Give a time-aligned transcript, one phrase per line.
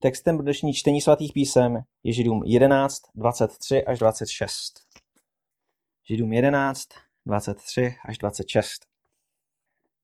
[0.00, 4.72] Textem pro dnešní čtení svatých písem je Židům 11, 23 až 26.
[6.08, 6.88] Židům 11,
[7.26, 8.72] 23 až 26.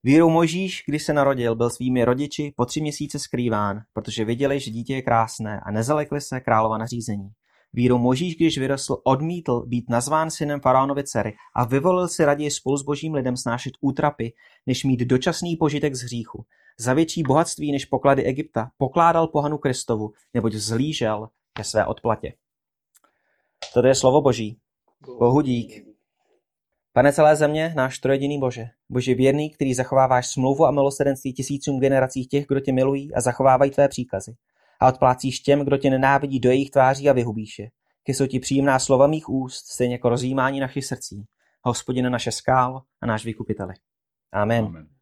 [0.03, 4.71] Vírou Možíš, když se narodil, byl svými rodiči po tři měsíce skrýván, protože viděli, že
[4.71, 7.31] dítě je krásné a nezalekli se králova nařízení.
[7.73, 12.77] Vírou Možíš, když vyrostl, odmítl být nazván synem faraonovy dcery a vyvolil si raději spolu
[12.77, 14.33] s božím lidem snášet útrapy,
[14.67, 16.45] než mít dočasný požitek z hříchu.
[16.79, 22.33] Za větší bohatství než poklady Egypta pokládal pohanu Kristovu, neboť zlížel ke své odplatě.
[23.75, 24.59] To je slovo Boží.
[25.19, 25.87] Bohu dík.
[26.93, 32.27] Pane celé země, náš trojediný Bože, Bože věrný, který zachováváš smlouvu a milosedenství tisícům generací
[32.27, 34.35] těch, kdo tě milují a zachovávají tvé příkazy.
[34.81, 37.71] A odplácíš těm, kdo tě nenávidí do jejich tváří a vyhubíš je.
[38.09, 41.25] jsou ti příjemná slova mých úst, stejně jako rozjímání našich srdcí.
[41.63, 43.75] Hospodine naše skál a náš vykupiteli.
[44.33, 44.65] Amen.
[44.65, 44.94] Amen.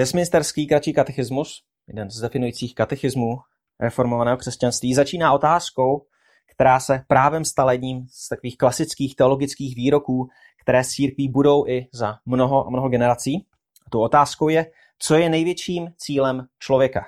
[0.00, 3.36] Westminsterský kratší katechismus, jeden z definujících katechismů
[3.80, 6.06] reformovaného křesťanství, začíná otázkou,
[6.54, 10.28] která se právem stala jedním z takových klasických teologických výroků,
[10.62, 13.46] které s církví budou i za mnoho a mnoho generací.
[13.86, 17.06] A tou otázkou je, co je největším cílem člověka.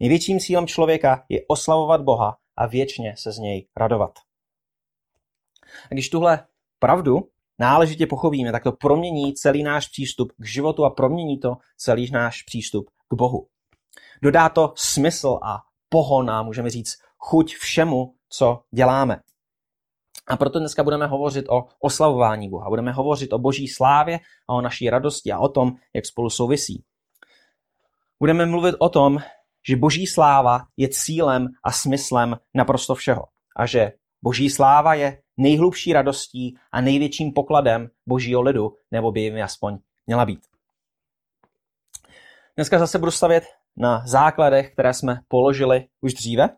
[0.00, 4.18] Největším cílem člověka je oslavovat Boha a věčně se z něj radovat.
[5.84, 6.46] A když tuhle
[6.78, 7.28] pravdu
[7.60, 12.42] náležitě pochopíme, tak to promění celý náš přístup k životu a promění to celý náš
[12.42, 13.46] přístup k Bohu.
[14.22, 19.20] Dodá to smysl a pohon a můžeme říct chuť všemu, co děláme.
[20.28, 22.68] A proto dneska budeme hovořit o oslavování Boha.
[22.68, 26.84] Budeme hovořit o boží slávě a o naší radosti a o tom, jak spolu souvisí.
[28.20, 29.18] Budeme mluvit o tom,
[29.68, 33.22] že boží sláva je cílem a smyslem naprosto všeho.
[33.56, 39.42] A že boží sláva je nejhlubší radostí a největším pokladem božího lidu, nebo by jim
[39.42, 40.40] aspoň měla být.
[42.56, 43.44] Dneska zase budu stavět
[43.76, 46.48] na základech, které jsme položili už dříve.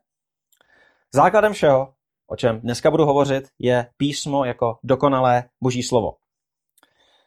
[1.14, 1.94] Základem všeho,
[2.26, 6.14] o čem dneska budu hovořit, je písmo jako dokonalé boží slovo.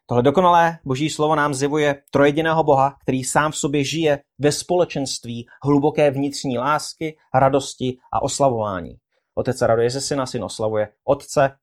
[0.06, 5.46] Tohle dokonalé boží slovo nám zjevuje trojediného Boha, který sám v sobě žije ve společenství
[5.64, 8.98] hluboké vnitřní lásky, radosti a oslavování.
[9.36, 11.58] Otec se raduje ze syna, syn oslavuje otce,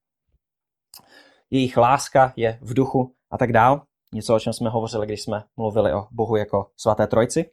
[1.51, 3.83] jejich láska je v duchu a tak dál.
[4.13, 7.51] Něco, o čem jsme hovořili, když jsme mluvili o Bohu jako svaté trojci.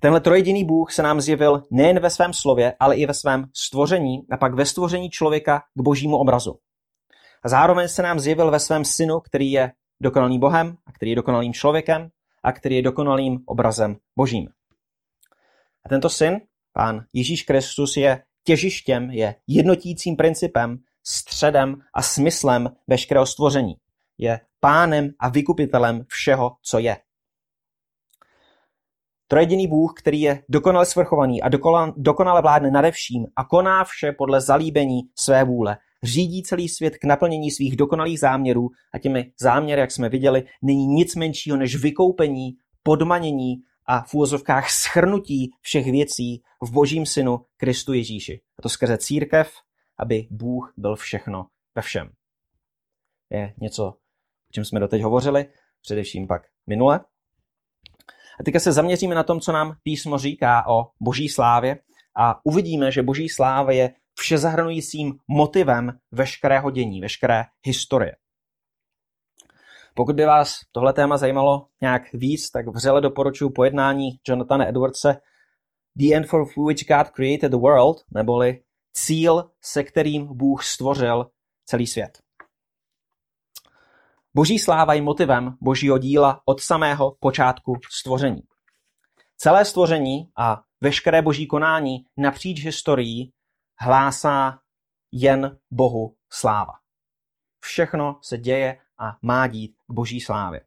[0.00, 4.26] Tenhle trojediný Bůh se nám zjevil nejen ve svém slově, ale i ve svém stvoření
[4.30, 6.58] a pak ve stvoření člověka k božímu obrazu.
[7.42, 11.16] A zároveň se nám zjevil ve svém synu, který je dokonalým Bohem a který je
[11.16, 12.08] dokonalým člověkem
[12.42, 14.48] a který je dokonalým obrazem božím.
[15.84, 16.40] A tento syn,
[16.74, 23.74] pán Ježíš Kristus, je těžištěm, je jednotícím principem, středem a smyslem veškerého stvoření.
[24.18, 26.96] Je pánem a vykupitelem všeho, co je.
[29.28, 31.48] Trojediný Bůh, který je dokonale svrchovaný a
[31.96, 37.04] dokonale vládne nade vším a koná vše podle zalíbení své vůle, řídí celý svět k
[37.04, 42.52] naplnění svých dokonalých záměrů a těmi záměry, jak jsme viděli, není nic menšího než vykoupení,
[42.82, 43.54] podmanění
[43.86, 48.40] a v úvozovkách schrnutí všech věcí v božím synu Kristu Ježíši.
[48.58, 49.52] A to skrze církev,
[49.98, 52.12] aby Bůh byl všechno ve všem.
[53.30, 53.84] Je něco,
[54.48, 55.46] o čem jsme doteď hovořili,
[55.82, 57.00] především pak minule.
[58.40, 61.78] A teďka se zaměříme na tom, co nám písmo říká o boží slávě
[62.16, 68.16] a uvidíme, že boží sláva je všezahrnujícím motivem veškerého dění, veškeré historie.
[69.94, 75.16] Pokud by vás tohle téma zajímalo nějak víc, tak vřele doporučuji pojednání Jonathana Edwardse
[75.96, 78.62] The End for which God created the world, neboli
[78.92, 81.30] cíl, se kterým Bůh stvořil
[81.64, 82.18] celý svět.
[84.34, 88.42] Boží sláva je motivem božího díla od samého počátku stvoření.
[89.36, 93.32] Celé stvoření a veškeré boží konání napříč historií
[93.80, 94.58] hlásá
[95.12, 96.72] jen Bohu sláva.
[97.60, 100.60] Všechno se děje a má dít k boží slávě.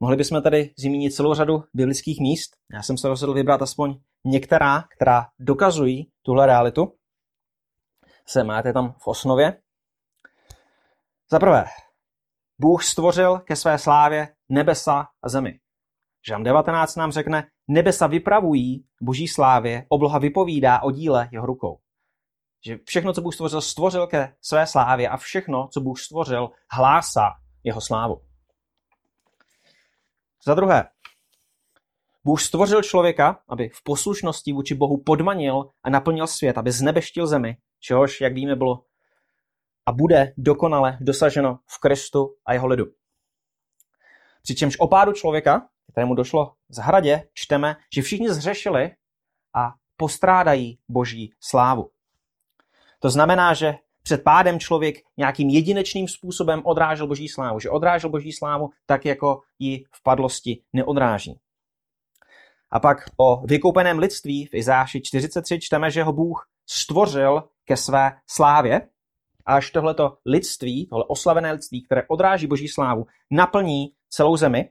[0.00, 2.56] Mohli bychom tady zmínit celou řadu biblických míst.
[2.72, 6.94] Já jsem se rozhodl vybrat aspoň některá, která dokazují tuhle realitu.
[8.26, 9.60] Se máte tam v osnově.
[11.30, 11.64] Za prvé,
[12.58, 15.60] Bůh stvořil ke své slávě nebesa a zemi.
[16.26, 21.78] Žám 19 nám řekne, nebesa vypravují boží slávě, obloha vypovídá o díle jeho rukou.
[22.66, 27.30] Že všechno, co Bůh stvořil, stvořil ke své slávě a všechno, co Bůh stvořil, hlásá
[27.68, 28.20] jeho slávu.
[30.44, 30.88] Za druhé,
[32.24, 37.56] Bůh stvořil člověka, aby v poslušnosti vůči Bohu podmanil a naplnil svět, aby znebeštil zemi,
[37.80, 38.84] čehož, jak víme, bylo
[39.86, 42.84] a bude dokonale dosaženo v Kristu a jeho lidu.
[44.42, 48.90] Přičemž o pádu člověka, kterému došlo v zahradě, čteme, že všichni zřešili
[49.54, 51.90] a postrádají boží slávu.
[52.98, 53.74] To znamená, že
[54.08, 59.40] před pádem člověk nějakým jedinečným způsobem odrážel boží slávu, že odrážel boží slávu tak, jako
[59.58, 61.38] ji v padlosti neodráží.
[62.70, 68.12] A pak o vykoupeném lidství v Izáši 43 čteme, že ho Bůh stvořil ke své
[68.26, 68.88] slávě.
[69.46, 74.70] Až tohleto lidství, tohle oslavené lidství, které odráží boží slávu, naplní celou zemi,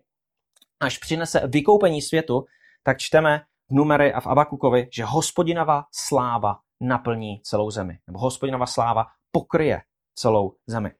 [0.79, 2.45] až přinese vykoupení světu,
[2.83, 7.99] tak čteme v Numery a v Abakukovi, že hospodinova sláva naplní celou zemi.
[8.07, 9.81] Nebo hospodinova sláva pokryje
[10.15, 10.91] celou zemi.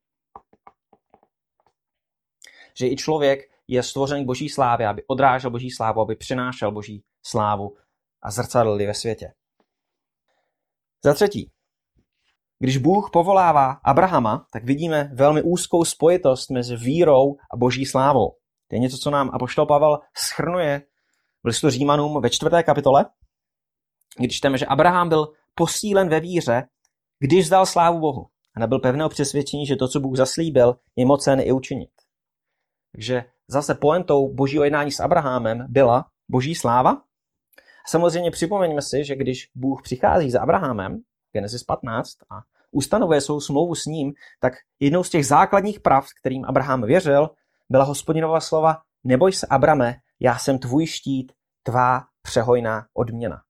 [2.79, 7.75] Že i člověk je stvořený boží slávy, aby odrážel boží slávu, aby přinášel boží slávu
[8.21, 9.33] a zrcadlili ve světě.
[11.03, 11.51] Za třetí,
[12.59, 18.31] když Bůh povolává Abrahama, tak vidíme velmi úzkou spojitost mezi vírou a boží slávou.
[18.67, 20.81] To je něco, co nám Apoštol Pavel schrnuje
[21.43, 23.05] v listu Římanům ve čtvrté kapitole,
[24.17, 26.63] když čteme, že Abraham byl posílen ve víře,
[27.19, 31.39] když vzdal slávu Bohu a nebyl pevného přesvědčení, že to, co Bůh zaslíbil, je mocen
[31.39, 31.89] i učinit.
[32.91, 37.01] Takže zase poentou božího jednání s Abrahamem byla boží sláva.
[37.87, 41.01] Samozřejmě připomeňme si, že když Bůh přichází za Abrahamem,
[41.33, 42.41] Genesis 15, a
[42.71, 47.29] ustanovuje svou smlouvu s ním, tak jednou z těch základních prav, kterým Abraham věřil,
[47.69, 51.31] byla hospodinova slova Neboj se, Abrame, já jsem tvůj štít,
[51.63, 53.41] tvá přehojná odměna.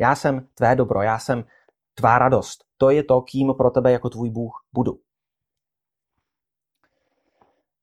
[0.00, 1.44] Já jsem tvé dobro, já jsem
[1.94, 2.65] tvá radost.
[2.78, 5.00] To je to, kým pro tebe jako tvůj Bůh budu.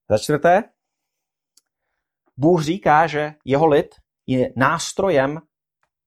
[0.09, 0.63] Za čtvrté,
[2.37, 3.95] Bůh říká, že jeho lid
[4.27, 5.41] je nástrojem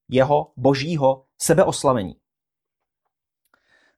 [0.09, 2.15] jeho božího sebeoslavení.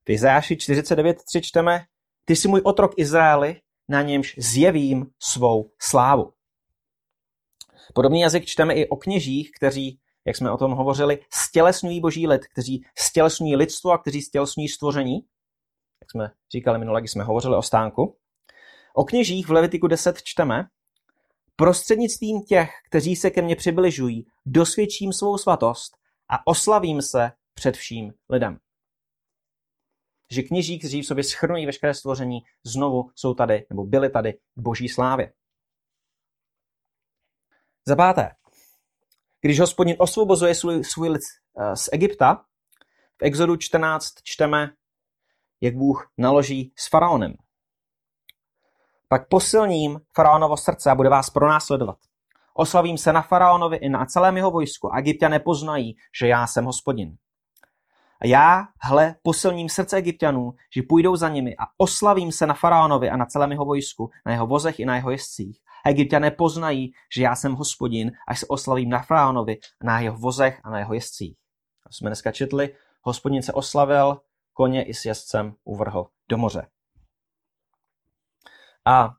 [0.04, 1.84] V Izáši 49.3 čteme,
[2.24, 6.32] ty jsi můj otrok Izraeli, na němž zjevím svou slávu.
[7.94, 12.46] Podobný jazyk čteme i o kněžích, kteří, jak jsme o tom hovořili, stělesňují boží lid,
[12.46, 15.14] kteří stělesňují lidstvo a kteří stělesňují stvoření.
[16.02, 18.16] Jak jsme říkali minule, když jsme hovořili o stánku.
[18.94, 20.64] O kněžích v Levitiku 10 čteme,
[21.56, 25.96] prostřednictvím těch, kteří se ke mně přibližují, dosvědčím svou svatost
[26.30, 28.58] a oslavím se před vším lidem
[30.30, 34.62] že kněží, kteří v sobě schrnují veškeré stvoření, znovu jsou tady, nebo byli tady v
[34.62, 35.32] boží slávě.
[37.86, 38.30] Za páté,
[39.48, 41.22] když hospodin osvobozuje svůj, svůj lid
[41.58, 42.44] eh, z Egypta,
[43.18, 44.70] v Exodu 14 čteme,
[45.60, 47.34] jak Bůh naloží s faraonem.
[49.08, 51.96] Pak posilním faraonovo srdce a bude vás pronásledovat.
[52.54, 56.64] Oslavím se na faraonovi i na celém jeho vojsku a Egyptia nepoznají, že já jsem
[56.64, 57.16] hospodin.
[58.20, 63.10] A já, hle, posilním srdce egyptianů, že půjdou za nimi a oslavím se na faraonovi
[63.10, 65.60] a na celém jeho vojsku, na jeho vozech i na jeho jezdcích.
[65.84, 70.16] A egyptiané poznají, že já jsem hospodin, až se oslavím na faraonovi a na jeho
[70.16, 71.36] vozech a na jeho jezdcích.
[71.86, 74.20] A jsme dneska četli, hospodin se oslavil,
[74.52, 76.66] koně i s jezdcem uvrhl do moře.
[78.84, 79.10] A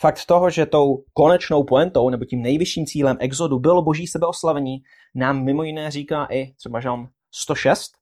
[0.00, 4.82] fakt toho, že tou konečnou poentou nebo tím nejvyšším cílem exodu bylo boží sebeoslavení,
[5.14, 7.92] nám mimo jiné říká i třeba žalm 106,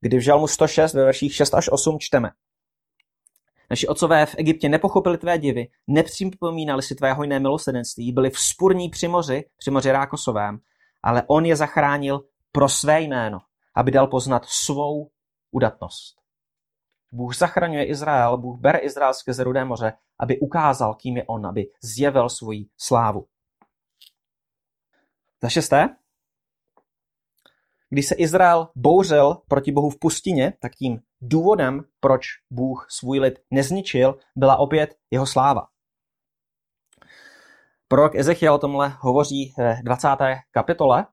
[0.00, 2.30] kdy v Žalmu 106 ve verších 6 až 8 čteme.
[3.70, 9.08] Naši otcové v Egyptě nepochopili tvé divy, nepřipomínali si tvé hojné milosedenství, byli vzpurní při
[9.08, 10.58] moři, při moři Rákosovém,
[11.02, 12.20] ale on je zachránil
[12.52, 13.38] pro své jméno,
[13.74, 15.10] aby dal poznat svou
[15.50, 16.16] udatnost.
[17.12, 21.66] Bůh zachraňuje Izrael, Bůh bere Izrael skrze Rudé moře, aby ukázal, kým je on, aby
[21.82, 23.26] zjevil svoji slávu.
[25.42, 25.96] Za šesté,
[27.90, 33.38] když se Izrael bouřil proti Bohu v pustině, tak tím důvodem, proč Bůh svůj lid
[33.50, 35.62] nezničil, byla opět jeho sláva.
[37.88, 40.08] Prorok Ezechiel o tomhle hovoří v 20.
[40.50, 41.06] kapitole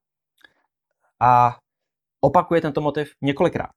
[1.20, 1.58] a
[2.22, 3.72] opakuje tento motiv několikrát.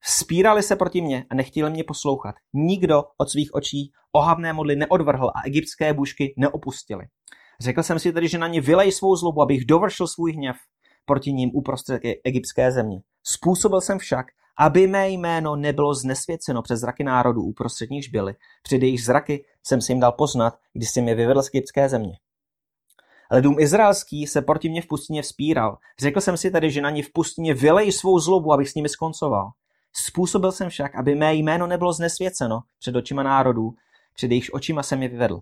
[0.00, 2.34] Vzpírali se proti mně a nechtěli mě poslouchat.
[2.52, 7.04] Nikdo od svých očí ohavné modly neodvrhl a egyptské bůžky neopustili.
[7.60, 10.56] Řekl jsem si tedy, že na ně vylej svou zlobu, abych dovršil svůj hněv
[11.04, 13.00] proti ním uprostřed egyptské země.
[13.24, 14.26] Způsobil jsem však,
[14.58, 18.34] aby mé jméno nebylo znesvěceno přes zraky národů, uprostřed nichž byly.
[18.62, 22.18] Před jejich zraky jsem si jim dal poznat, když jsem je vyvedl z egyptské země.
[23.30, 25.78] Ale dům izraelský se proti mě v pustině vzpíral.
[25.98, 28.88] Řekl jsem si tedy, že na ně v pustině vylej svou zlobu, abych s nimi
[28.88, 29.50] skoncoval.
[29.92, 33.74] Způsobil jsem však, aby mé jméno nebylo znesvěceno před očima národů,
[34.14, 35.40] před jejichž očima jsem je vyvedl.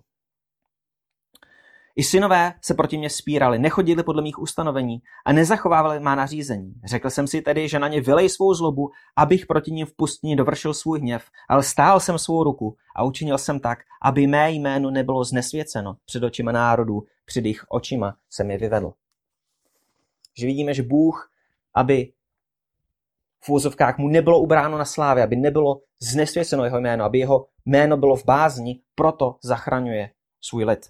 [1.95, 6.73] I synové se proti mě spírali, nechodili podle mých ustanovení a nezachovávali má nařízení.
[6.85, 10.35] Řekl jsem si tedy, že na ně vylej svou zlobu, abych proti ním v pustině
[10.35, 14.91] dovršil svůj hněv, ale stál jsem svou ruku a učinil jsem tak, aby mé jméno
[14.91, 18.93] nebylo znesvěceno před očima národů, před jejich očima jsem je vyvedl.
[20.37, 21.31] Že vidíme, že Bůh,
[21.75, 22.13] aby
[23.43, 27.97] v úzovkách mu nebylo ubráno na slávě, aby nebylo znesvěceno jeho jméno, aby jeho jméno
[27.97, 30.89] bylo v bázni, proto zachraňuje svůj lid.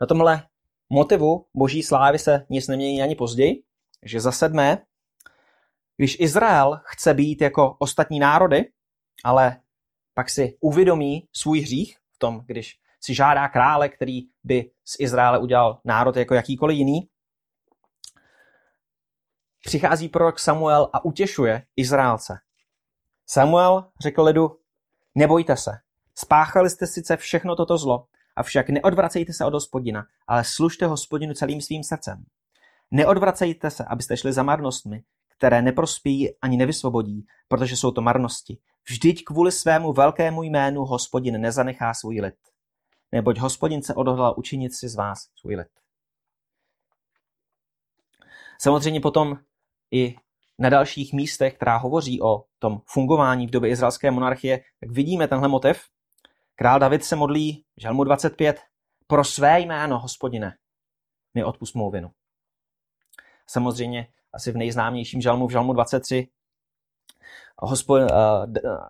[0.00, 0.42] Na tomhle
[0.90, 3.62] motivu boží slávy se nic nemění ani později,
[4.02, 4.78] že za sedmé,
[5.96, 8.72] když Izrael chce být jako ostatní národy,
[9.24, 9.60] ale
[10.14, 15.38] pak si uvědomí svůj hřích v tom, když si žádá krále, který by z Izraele
[15.38, 17.08] udělal národ jako jakýkoliv jiný,
[19.64, 22.38] přichází prorok Samuel a utěšuje Izraelce.
[23.26, 24.58] Samuel řekl lidu,
[25.14, 25.70] nebojte se,
[26.14, 31.60] spáchali jste sice všechno toto zlo, avšak neodvracejte se od hospodina, ale služte hospodinu celým
[31.60, 32.24] svým srdcem.
[32.90, 35.02] Neodvracejte se, abyste šli za marnostmi,
[35.38, 38.58] které neprospějí ani nevysvobodí, protože jsou to marnosti.
[38.88, 42.34] Vždyť kvůli svému velkému jménu hospodin nezanechá svůj lid.
[43.12, 45.68] Neboť hospodin se odhodlal učinit si z vás svůj lid.
[48.60, 49.38] Samozřejmě potom
[49.90, 50.16] i
[50.58, 55.48] na dalších místech, která hovoří o tom fungování v době izraelské monarchie, tak vidíme tenhle
[55.48, 55.82] motiv.
[56.58, 58.60] Král David se modlí žalmu 25
[59.06, 60.56] pro své jméno, hospodine,
[61.34, 62.10] mi odpust mou vinu.
[63.46, 66.28] Samozřejmě asi v nejznámějším žalmu, v žalmu 23,
[67.58, 68.06] hospo, uh,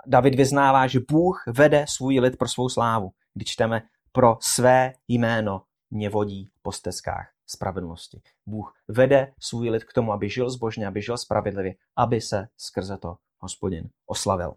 [0.06, 3.10] David vyznává, že Bůh vede svůj lid pro svou slávu.
[3.34, 3.82] Když čteme
[4.12, 8.22] pro své jméno mě vodí po stezkách spravedlnosti.
[8.46, 12.96] Bůh vede svůj lid k tomu, aby žil zbožně, aby žil spravedlivě, aby se skrze
[12.96, 14.54] to hospodin oslavil.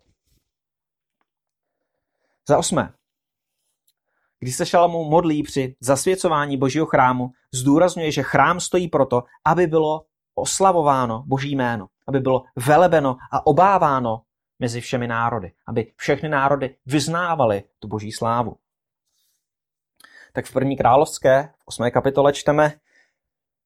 [2.50, 2.99] Za osmé.
[4.40, 10.02] Když se Šalamu modlí při zasvěcování božího chrámu, zdůrazňuje, že chrám stojí proto, aby bylo
[10.36, 14.22] oslavováno boží jméno, aby bylo velebeno a obáváno
[14.60, 18.56] mezi všemi národy, aby všechny národy vyznávaly tu boží slávu
[20.34, 21.92] tak v první královské, v 8.
[21.92, 22.74] kapitole čteme,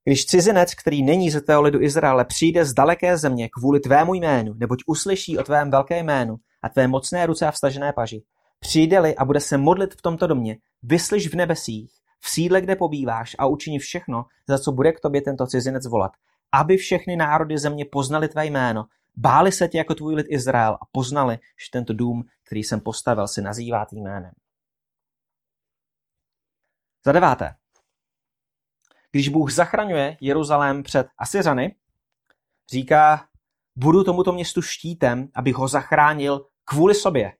[0.03, 4.53] když cizinec, který není ze tého lidu Izraele, přijde z daleké země kvůli tvému jménu,
[4.53, 8.23] neboť uslyší o tvém velké jménu a tvé mocné ruce a vstažené paži,
[8.63, 13.36] přijde-li a bude se modlit v tomto domě, vyslyš v nebesích, v sídle, kde pobýváš
[13.39, 16.12] a učiní všechno, za co bude k tobě tento cizinec volat,
[16.51, 20.86] aby všechny národy země poznali tvé jméno, báli se tě jako tvůj lid Izrael a
[20.91, 24.32] poznali, že tento dům, který jsem postavil, si nazývá tým jménem.
[27.05, 27.55] Za deváté.
[29.12, 31.75] Když Bůh zachraňuje Jeruzalém před Asyřany,
[32.72, 33.27] říká,
[33.75, 37.34] budu tomuto městu štítem, abych ho zachránil kvůli sobě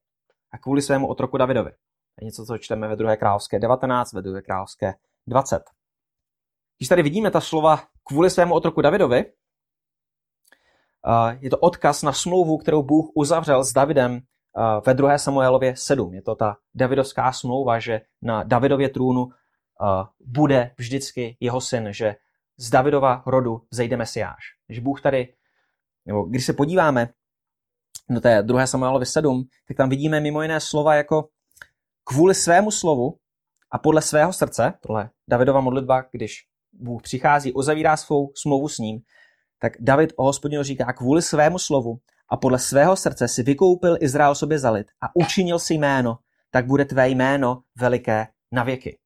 [0.54, 1.72] a kvůli svému otroku Davidovi.
[1.72, 3.16] To je něco, co čteme ve 2.
[3.16, 4.42] královské 19, ve 2.
[4.42, 4.94] královské
[5.28, 5.64] 20.
[6.78, 9.26] Když tady vidíme ta slova kvůli svému otroku Davidovi,
[11.40, 14.22] je to odkaz na smlouvu, kterou Bůh uzavřel s Davidem
[14.86, 15.18] ve 2.
[15.18, 16.14] Samuelově 7.
[16.14, 19.30] Je to ta davidovská smlouva, že na Davidově trůnu
[20.20, 22.16] bude vždycky jeho syn, že
[22.58, 24.44] z Davidova rodu zejde Mesiáš.
[24.70, 25.34] Že Bůh tady,
[26.06, 27.10] nebo když se podíváme
[28.10, 31.28] do té druhé Samuelovi 7, tak tam vidíme mimo jiné slova jako
[32.04, 33.18] kvůli svému slovu
[33.72, 39.00] a podle svého srdce, tohle Davidova modlitba, když Bůh přichází, uzavírá svou smlouvu s ním,
[39.60, 41.98] tak David o hospodinu říká kvůli svému slovu
[42.30, 46.18] a podle svého srdce si vykoupil Izrael sobě za lid a učinil si jméno,
[46.52, 48.98] tak bude tvé jméno veliké na věky.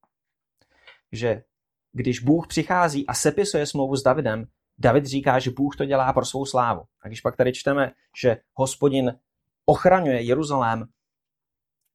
[1.12, 1.44] Že
[1.92, 4.46] když Bůh přichází a sepisuje smlouvu s Davidem,
[4.78, 6.82] David říká, že Bůh to dělá pro svou slávu.
[7.02, 7.92] A když pak tady čteme,
[8.22, 9.20] že hospodin
[9.66, 10.86] ochraňuje Jeruzalém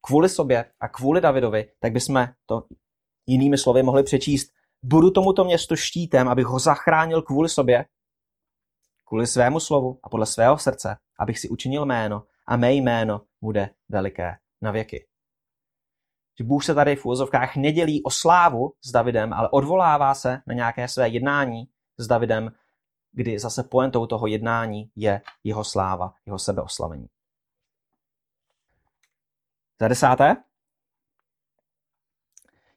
[0.01, 2.63] kvůli sobě a kvůli Davidovi, tak bychom to
[3.27, 4.51] jinými slovy mohli přečíst,
[4.83, 7.85] budu tomuto městu štítem, abych ho zachránil kvůli sobě,
[9.05, 13.69] kvůli svému slovu a podle svého srdce, abych si učinil jméno a mé jméno bude
[13.89, 15.07] veliké na věky.
[16.43, 20.87] Bůh se tady v úvozovkách nedělí o slávu s Davidem, ale odvolává se na nějaké
[20.87, 21.63] své jednání
[21.97, 22.51] s Davidem,
[23.13, 27.07] kdy zase pointou toho jednání je jeho sláva, jeho sebeoslavení.
[29.81, 30.35] Za desáté.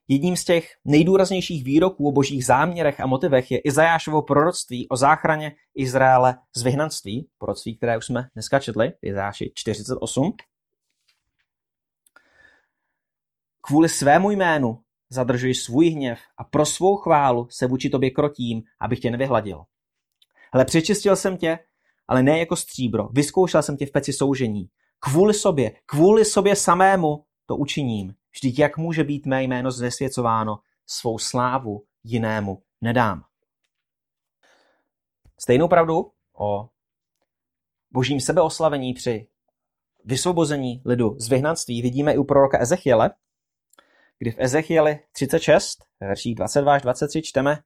[0.09, 5.57] Jedním z těch nejdůraznějších výroků o božích záměrech a motivech je Izajášovo proroctví o záchraně
[5.75, 10.33] Izraele z vyhnanství, proroctví, které už jsme dneska četli, Izajáši 48.
[13.61, 19.01] Kvůli svému jménu zadržuji svůj hněv a pro svou chválu se vůči tobě krotím, abych
[19.01, 19.65] tě nevyhladil.
[20.57, 21.59] Hle, přečistil jsem tě,
[22.09, 23.09] ale ne jako stříbro.
[23.09, 24.69] Vyzkoušel jsem tě v peci soužení.
[24.99, 28.15] Kvůli sobě, kvůli sobě samému to učiním.
[28.33, 33.23] Vždyť jak může být mé jméno znesvěcováno, svou slávu jinému nedám.
[35.41, 36.69] Stejnou pravdu o
[37.91, 39.27] božím sebeoslavení při
[40.05, 43.11] vysvobození lidu z vyhnanství vidíme i u proroka Ezechiele,
[44.19, 47.59] kdy v Ezechieli 36, verších 22 až 23 čteme,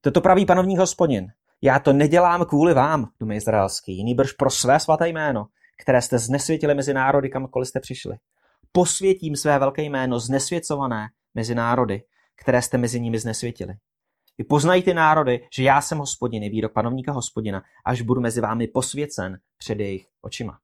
[0.00, 5.08] toto praví panovní hospodin, já to nedělám kvůli vám, domy izraelský, nýbrž pro své svaté
[5.08, 5.46] jméno,
[5.82, 8.16] které jste znesvětili mezi národy, kamkoliv jste přišli.
[8.72, 12.02] Posvětím své velké jméno znesvěcované mezi národy,
[12.36, 13.74] které jste mezi nimi znesvětili.
[14.38, 18.66] Vy poznají ty národy, že já jsem hospodin, výrok panovníka hospodina, až budu mezi vámi
[18.66, 20.58] posvěcen před jejich očima.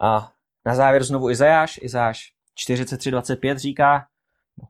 [0.00, 0.32] A
[0.66, 4.06] na závěr znovu Izajáš, Izajáš 43.25 říká,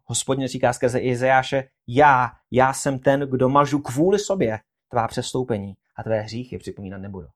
[0.05, 6.03] hospodin říká skrze Izajáše, já, já jsem ten, kdo mažu kvůli sobě tvá přestoupení a
[6.03, 7.29] tvé hříchy připomínat nebudu.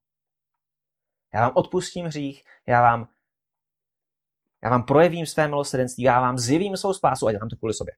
[1.35, 3.09] Já vám odpustím hřích, já vám,
[4.64, 7.94] já vám projevím své milosrdenství, já vám zjevím svou spásu a dělám to kvůli sobě.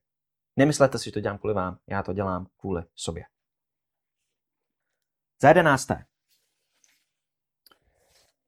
[0.55, 3.23] Nemyslete si, že to dělám kvůli vám, já to dělám kvůli sobě.
[5.41, 6.05] Za jedenácté.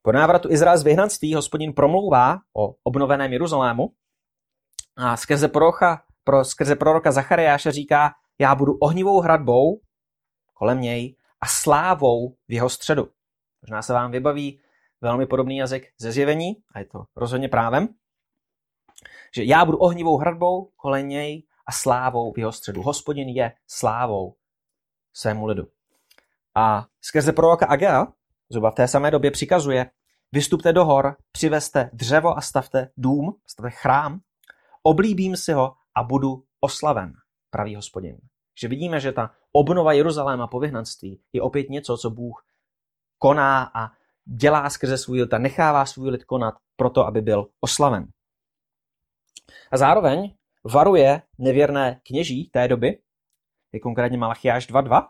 [0.01, 3.93] Po návratu Izrael z vyhnanství hospodin promlouvá o obnoveném Jeruzalému
[4.97, 9.81] a skrze proroka, pro, skrze proroka Zachariáše říká, já budu ohnivou hradbou
[10.53, 13.09] kolem něj a slávou v jeho středu.
[13.61, 14.59] Možná se vám vybaví
[15.01, 17.87] velmi podobný jazyk ze zjevení, a je to rozhodně právem,
[19.35, 22.81] že já budu ohnivou hradbou kolem něj a slávou v jeho středu.
[22.81, 24.35] Hospodin je slávou
[25.13, 25.67] svému lidu.
[26.55, 28.07] A skrze proroka Agea,
[28.49, 29.91] zhruba v té samé době přikazuje,
[30.31, 34.19] vystupte do hor, přivezte dřevo a stavte dům, stavte chrám,
[34.87, 37.13] oblíbím si ho a budu oslaven,
[37.49, 38.17] pravý hospodin.
[38.61, 42.43] Že vidíme, že ta obnova Jeruzaléma po vyhnanství je opět něco, co Bůh
[43.17, 43.91] koná a
[44.25, 48.07] dělá skrze svůj lid a nechává svůj lid konat proto, aby byl oslaven.
[49.71, 52.99] A zároveň varuje nevěrné kněží té doby,
[53.73, 55.07] je konkrétně Malachiáš 2.2,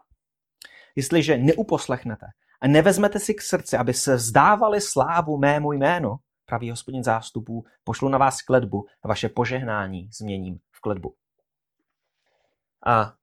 [0.96, 2.26] jestliže neuposlechnete
[2.62, 6.16] a nevezmete si k srdci, aby se vzdávali slávu mému jménu,
[6.48, 11.16] pravý hospodin zástupů, pošlu na vás kledbu a vaše požehnání změním v kledbu.
[12.86, 13.14] A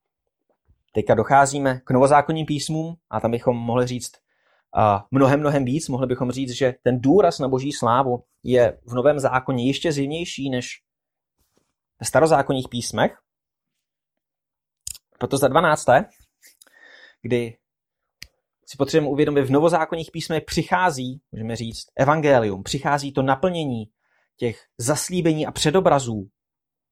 [0.93, 4.13] teďka docházíme k novozákonním písmům a tam bychom mohli říct
[5.11, 5.89] mnohem, mnohem víc.
[5.89, 10.51] Mohli bychom říct, že ten důraz na boží slávu je v Novém zákoně ještě zjevnější
[10.51, 10.83] než
[12.01, 13.19] ve starozákonních písmech.
[15.19, 15.87] Proto za 12.
[17.23, 17.57] kdy
[18.67, 23.85] si potřebujeme uvědomit, v novozákonních písmech přichází, můžeme říct, evangelium, přichází to naplnění
[24.37, 26.29] těch zaslíbení a předobrazů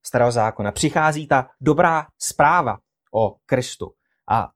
[0.06, 0.72] starého zákona.
[0.72, 2.78] Přichází ta dobrá zpráva
[3.14, 3.92] o Kristu.
[4.30, 4.48] A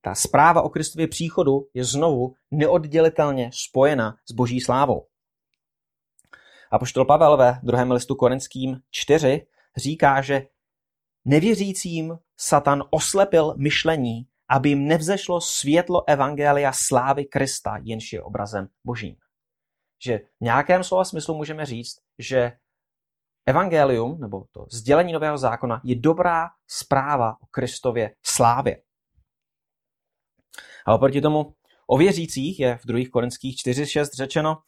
[0.00, 5.06] ta zpráva o Kristově příchodu je znovu neoddělitelně spojena s boží slávou.
[6.70, 9.46] A poštol Pavel ve druhém listu Korinským 4
[9.76, 10.46] říká, že
[11.24, 19.16] nevěřícím Satan oslepil myšlení, aby jim nevzešlo světlo Evangelia slávy Krista, jenž je obrazem božím.
[20.04, 22.52] Že v nějakém slova smyslu můžeme říct, že
[23.46, 28.82] Evangelium, nebo to sdělení Nového zákona, je dobrá zpráva o Kristově slávě.
[30.86, 31.54] A oproti tomu
[31.86, 32.98] o věřících je v 2.
[33.12, 34.58] Korinských 4.6 řečeno,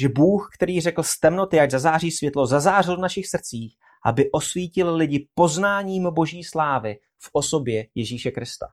[0.00, 4.94] že Bůh, který řekl z temnoty, ať zazáří světlo, zazářil v našich srdcích, aby osvítil
[4.94, 8.66] lidi poznáním boží slávy v osobě Ježíše Krista.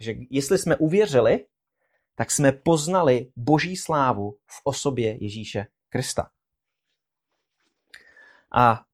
[0.00, 1.46] Že jestli jsme uvěřili,
[2.14, 6.30] tak jsme poznali boží slávu v osobě Ježíše Krista.
[8.52, 8.84] A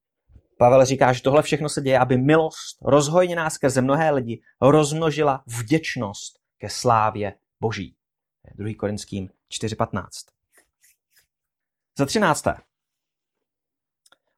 [0.58, 6.38] Pavel říká, že tohle všechno se děje, aby milost, rozhojněná skrze mnohé lidi, rozmnožila vděčnost
[6.58, 7.96] ke slávě Boží.
[8.54, 8.74] 2.
[8.78, 10.08] Korinským 4.15.
[11.98, 12.56] Za třinácté.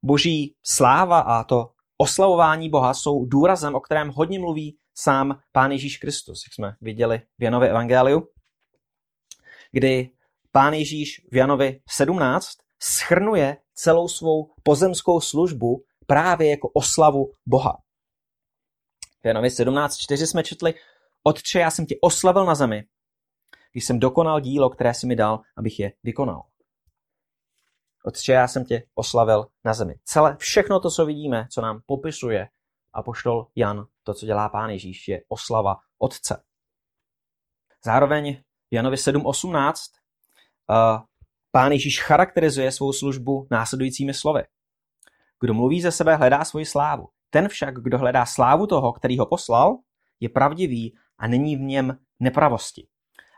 [0.03, 5.99] Boží sláva a to oslavování Boha jsou důrazem, o kterém hodně mluví sám Pán Ježíš
[5.99, 8.29] Kristus, jak jsme viděli v Janově evangeliu,
[9.73, 10.11] kdy
[10.53, 12.49] Pán Ježíš v Janovi 17
[12.83, 17.77] schrnuje celou svou pozemskou službu právě jako oslavu Boha.
[19.23, 20.75] V Janovi 17.4 jsme četli,
[21.23, 22.85] Otče, já jsem tě oslavil na zemi,
[23.73, 26.43] když jsem dokonal dílo, které jsi mi dal, abych je vykonal.
[28.05, 29.95] Otče, já jsem tě oslavil na zemi.
[30.05, 32.49] Celé, všechno to, co vidíme, co nám popisuje
[32.97, 36.43] a poštol Jan, to, co dělá Pán Ježíš, je oslava Otce.
[37.85, 38.37] Zároveň
[38.71, 39.73] v Janovi 7.18
[40.71, 41.01] uh,
[41.51, 44.43] Pán Ježíš charakterizuje svou službu následujícími slovy.
[45.41, 47.09] Kdo mluví ze sebe, hledá svoji slávu.
[47.31, 49.77] Ten však, kdo hledá slávu toho, který ho poslal,
[50.21, 52.87] je pravdivý a není v něm nepravosti.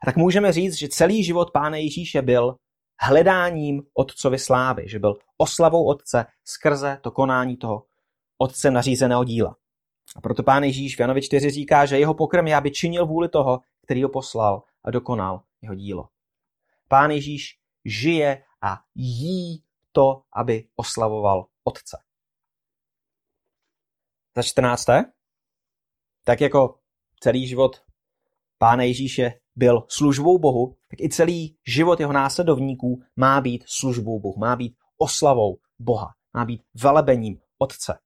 [0.03, 2.57] A tak můžeme říct, že celý život Pána Ježíše byl
[3.01, 7.88] hledáním Otcovy slávy, že byl oslavou Otce skrze to konání toho
[8.39, 9.57] Otcem nařízeného díla.
[10.17, 13.29] A proto pán Ježíš v Janovi 4 říká, že jeho pokrm je, aby činil vůli
[13.29, 16.09] toho, který ho poslal a dokonal jeho dílo.
[16.89, 21.99] Pán Ježíš žije a jí to, aby oslavoval Otce.
[24.37, 25.13] Za čtrnácté,
[26.25, 26.79] tak jako
[27.21, 27.89] celý život
[28.59, 34.39] Pána Ježíše byl službou Bohu, tak i celý život jeho následovníků má být službou Bohu,
[34.39, 37.99] má být oslavou Boha, má být velebením Otce.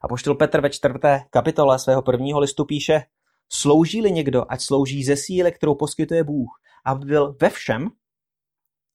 [0.00, 3.02] A poštol Petr ve čtvrté kapitole svého prvního listu píše,
[3.52, 6.48] slouží-li někdo, ať slouží ze síly, kterou poskytuje Bůh,
[6.84, 7.88] aby byl ve všem,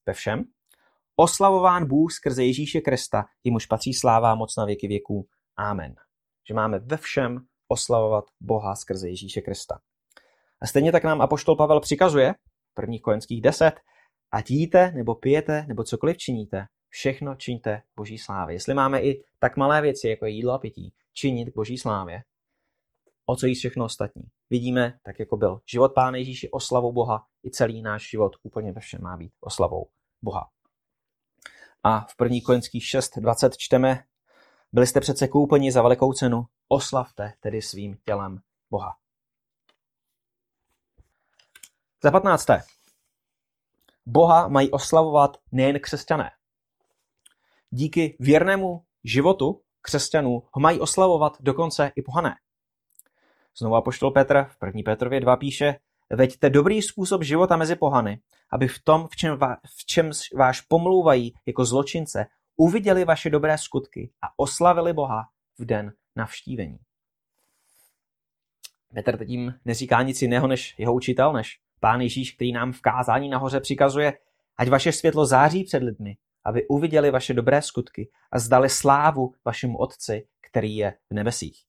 [0.06, 0.44] ve všem,
[1.16, 5.28] oslavován Bůh skrze Ježíše Krista, jemuž patří sláva moc na věky věků.
[5.56, 5.94] Amen.
[6.48, 7.38] Že máme ve všem
[7.68, 9.78] oslavovat Boha skrze Ježíše Krista.
[10.62, 12.34] A stejně tak nám Apoštol Pavel přikazuje,
[12.74, 13.74] prvních kojenských deset,
[14.32, 18.56] ať jíte, nebo pijete, nebo cokoliv činíte, všechno čiňte boží slávě.
[18.56, 22.24] Jestli máme i tak malé věci, jako je jídlo a pití, činit boží slávě,
[23.26, 24.22] o co jí všechno ostatní.
[24.50, 28.80] Vidíme, tak jako byl život Pána Ježíše oslavou Boha, i celý náš život úplně ve
[28.80, 29.88] všem má být oslavou
[30.22, 30.50] Boha.
[31.82, 34.04] A v první kojenských 6.20 čteme,
[34.72, 38.96] byli jste přece koupeni za velikou cenu, oslavte tedy svým tělem Boha.
[42.02, 42.46] Za 15.
[44.06, 46.30] Boha mají oslavovat nejen křesťané.
[47.76, 52.34] Díky věrnému životu křesťanů ho mají oslavovat dokonce i pohané.
[53.58, 54.80] Znova poštol Petr v 1.
[54.84, 55.76] Petrově 2 píše,
[56.10, 58.20] veďte dobrý způsob života mezi pohany,
[58.52, 63.58] aby v tom, v čem, va, v čem váš pomlouvají jako zločince, uviděli vaše dobré
[63.58, 66.78] skutky a oslavili Boha v den navštívení.
[68.94, 73.28] Petr tím neříká nic jiného než jeho učitel, než pán Ježíš, který nám v kázání
[73.28, 74.18] nahoře přikazuje,
[74.56, 79.78] ať vaše světlo září před lidmi, aby uviděli vaše dobré skutky a zdali slávu vašemu
[79.78, 81.64] Otci, který je v nebesích.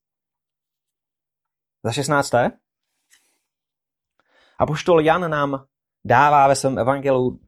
[1.84, 2.32] Za 16.
[4.60, 5.66] Apoštol Jan nám
[6.06, 7.40] dává ve svém evangelu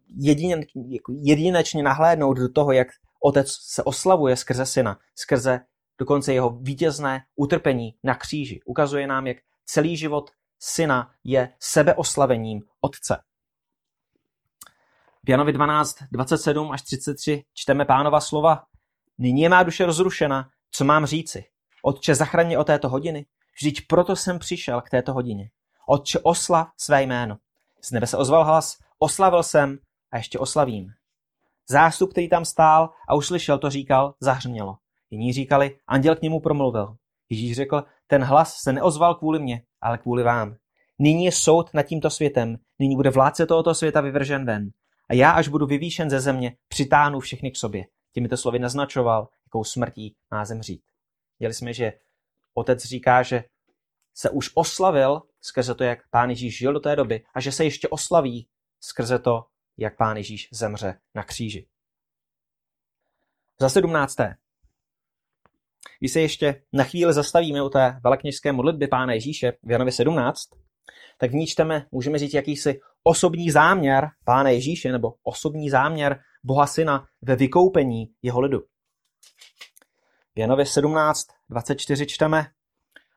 [0.88, 2.88] jako jedinečně nahlédnout do toho, jak
[3.24, 5.60] otec se oslavuje skrze syna, skrze
[5.98, 8.62] dokonce jeho vítězné utrpení na kříži.
[8.66, 13.18] Ukazuje nám, jak celý život syna je sebeoslavením otce.
[15.30, 18.64] V Janovi 12, 27 až 33 čteme pánova slova.
[19.18, 21.44] Nyní je má duše rozrušena, co mám říci?
[21.84, 23.26] Otče, zachraň od této hodiny.
[23.60, 25.50] Vždyť proto jsem přišel k této hodině.
[25.88, 27.38] Otče, oslav své jméno.
[27.82, 29.78] Z nebe se ozval hlas, oslavil jsem
[30.12, 30.88] a ještě oslavím.
[31.68, 34.78] Zástup, který tam stál a uslyšel to říkal, zahřmělo.
[35.10, 36.96] Jiní říkali, anděl k němu promluvil.
[37.30, 40.56] Ježíš řekl, ten hlas se neozval kvůli mně, ale kvůli vám.
[41.00, 44.72] Nyní je soud nad tímto světem, nyní bude vládce tohoto světa vyvržen ven.
[45.10, 47.86] A já, až budu vyvýšen ze země, přitáhnu všechny k sobě.
[48.14, 50.82] Těmito slovy naznačoval, jakou smrtí má zemřít.
[51.40, 51.94] Měli jsme, že
[52.54, 53.44] otec říká, že
[54.14, 57.64] se už oslavil skrze to, jak pán Ježíš žil do té doby a že se
[57.64, 58.48] ještě oslaví
[58.80, 59.46] skrze to,
[59.78, 61.68] jak pán Ježíš zemře na kříži.
[63.62, 64.38] Za sedmnácté.
[66.00, 70.50] Když se ještě na chvíli zastavíme u té velekněžské modlitby Pána Ježíše v Janově 17,
[71.18, 76.68] tak v ní čteme, můžeme říct, jakýsi osobní záměr Pána Ježíše nebo osobní záměr Boha
[76.68, 78.60] Syna ve vykoupení jeho lidu.
[80.36, 82.46] V Janově 17, 24 čteme,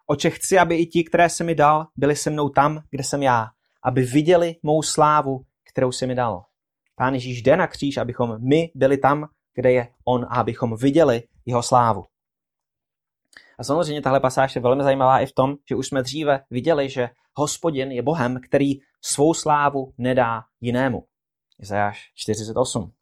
[0.06, 3.22] Oče chci, aby i ti, které se mi dal, byli se mnou tam, kde jsem
[3.22, 3.46] já,
[3.84, 6.44] aby viděli mou slávu, kterou se mi dal.
[6.96, 11.22] Pán Ježíš jde na kříž, abychom my byli tam, kde je on a abychom viděli
[11.46, 12.04] jeho slávu.
[13.62, 16.88] A samozřejmě tahle pasáž je velmi zajímavá i v tom, že už jsme dříve viděli,
[16.88, 21.04] že hospodin je Bohem, který svou slávu nedá jinému.
[21.58, 22.92] Izajáš 48.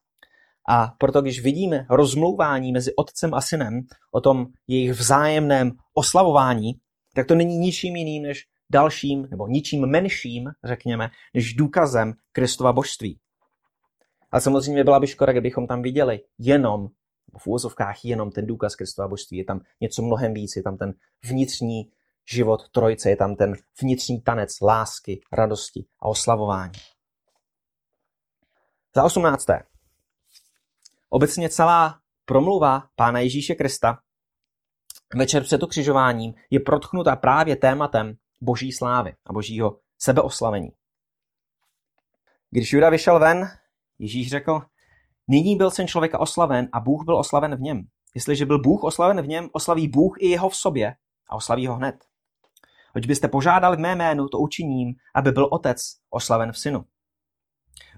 [0.69, 3.81] A proto, když vidíme rozmlouvání mezi otcem a synem
[4.13, 6.73] o tom jejich vzájemném oslavování,
[7.15, 13.19] tak to není ničím jiným než dalším, nebo ničím menším, řekněme, než důkazem Kristova božství.
[14.31, 16.89] Ale samozřejmě byla by škoda, kdybychom tam viděli jenom
[17.39, 19.39] v úvozovkách jenom ten důkaz Kristova božství.
[19.39, 21.93] Je tam něco mnohem víc, je tam ten vnitřní
[22.31, 26.73] život trojce, je tam ten vnitřní tanec lásky, radosti a oslavování.
[28.97, 29.63] Za osmnácté.
[31.09, 33.99] Obecně celá promluva Pána Ježíše Krista
[35.15, 40.71] večer před ukřižováním je protchnuta právě tématem boží slávy a božího sebeoslavení.
[42.51, 43.49] Když Juda vyšel ven,
[43.99, 44.63] Ježíš řekl,
[45.31, 47.83] Nyní byl syn člověka oslaven a Bůh byl oslaven v něm.
[48.15, 50.95] Jestliže byl Bůh oslaven v něm, oslaví Bůh i jeho v sobě
[51.29, 52.05] a oslaví ho hned.
[52.95, 56.85] Hoď byste požádali mé jménu, to učiním, aby byl otec oslaven v synu.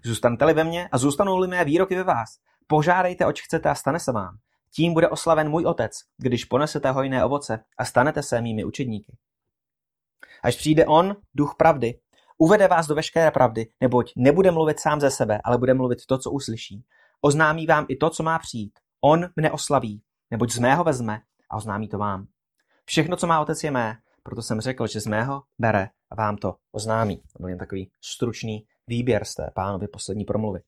[0.05, 2.29] Zůstanete-li ve mně a zůstanou-li mé výroky ve vás,
[2.66, 4.37] požádejte, oč chcete a stane se vám.
[4.75, 9.16] Tím bude oslaven můj otec, když ponesete hojné ovoce a stanete se mými učedníky.
[10.42, 11.99] Až přijde on, duch pravdy,
[12.38, 16.18] uvede vás do veškeré pravdy, neboť nebude mluvit sám ze sebe, ale bude mluvit to,
[16.18, 16.85] co uslyší.
[17.24, 18.78] Oznámí vám i to, co má přijít.
[19.00, 22.26] On mne oslaví, neboť z mého vezme a oznámí to vám.
[22.85, 26.37] Všechno, co má otec, je mé, proto jsem řekl, že z mého bere a vám
[26.37, 27.16] to oznámí.
[27.16, 30.61] To byl jen takový stručný výběr z té pánovy poslední promluvy.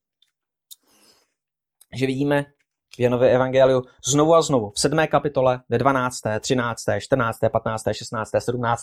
[1.95, 2.45] Že vidíme
[2.97, 5.07] v Janově evangeliu znovu a znovu v 7.
[5.07, 8.83] kapitole, ve 12., 13., 14., 15., 16., 17.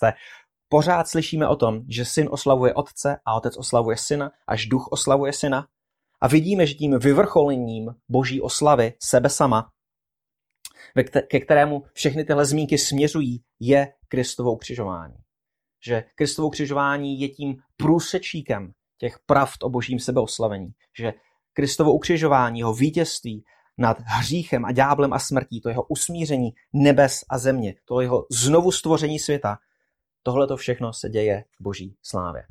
[0.69, 5.33] Pořád slyšíme o tom, že syn oslavuje otce a otec oslavuje syna, až duch oslavuje
[5.33, 5.67] syna.
[6.21, 9.71] A vidíme, že tím vyvrcholením boží oslavy sebe sama,
[11.27, 15.15] ke kterému všechny tyhle zmínky směřují, je Kristovo ukřižování.
[15.85, 20.71] Že Kristovo ukřižování je tím průsečíkem těch pravd o božím sebeoslavení.
[20.99, 21.13] Že
[21.53, 23.43] Kristovo ukřižování, jeho vítězství
[23.77, 28.71] nad hříchem a ďáblem a smrtí, to jeho usmíření nebes a země, to jeho znovu
[28.71, 29.57] stvoření světa,
[30.23, 32.43] tohle to všechno se děje v boží slávě.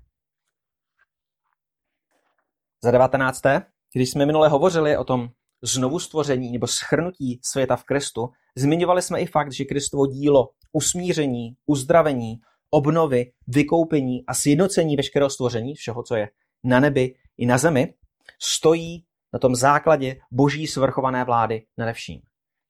[2.85, 3.62] Za devatenácté,
[3.95, 5.29] když jsme minule hovořili o tom
[5.62, 11.57] znovu stvoření nebo schrnutí světa v Kristu, zmiňovali jsme i fakt, že Kristovo dílo usmíření,
[11.66, 12.40] uzdravení,
[12.71, 16.29] obnovy, vykoupení a sjednocení veškerého stvoření, všeho, co je
[16.64, 17.95] na nebi i na zemi,
[18.38, 22.21] stojí na tom základě boží svrchované vlády nade vším.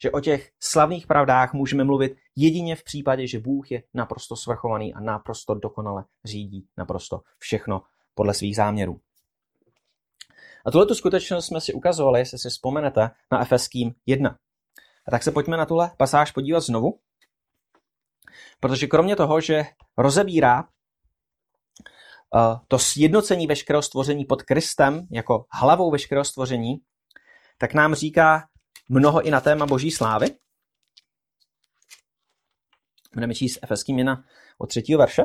[0.03, 4.95] Že o těch slavných pravdách můžeme mluvit jedině v případě, že Bůh je naprosto svrchovaný
[4.95, 7.83] a naprosto dokonale řídí naprosto všechno
[8.15, 9.01] podle svých záměrů.
[10.67, 14.39] A tuhle skutečnost jsme si ukazovali, jestli si vzpomenete, na Efeským 1.
[15.09, 17.01] A tak se pojďme na tuhle pasáž podívat znovu,
[18.61, 19.65] protože kromě toho, že
[19.99, 20.69] rozebírá uh,
[22.69, 26.77] to sjednocení veškerého stvoření pod Kristem jako hlavou veškerého stvoření,
[27.59, 28.49] tak nám říká
[28.89, 30.27] mnoho i na téma boží slávy.
[33.15, 34.25] Budeme číst Efeským 1
[34.59, 35.23] od třetího verše.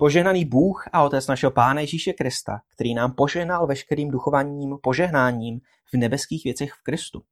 [0.00, 5.60] Požehnaný Bůh a Otec našeho Pána Ježíše Krista, který nám požehnal veškerým duchovaním požehnáním
[5.92, 7.22] v nebeských věcech v Kristu.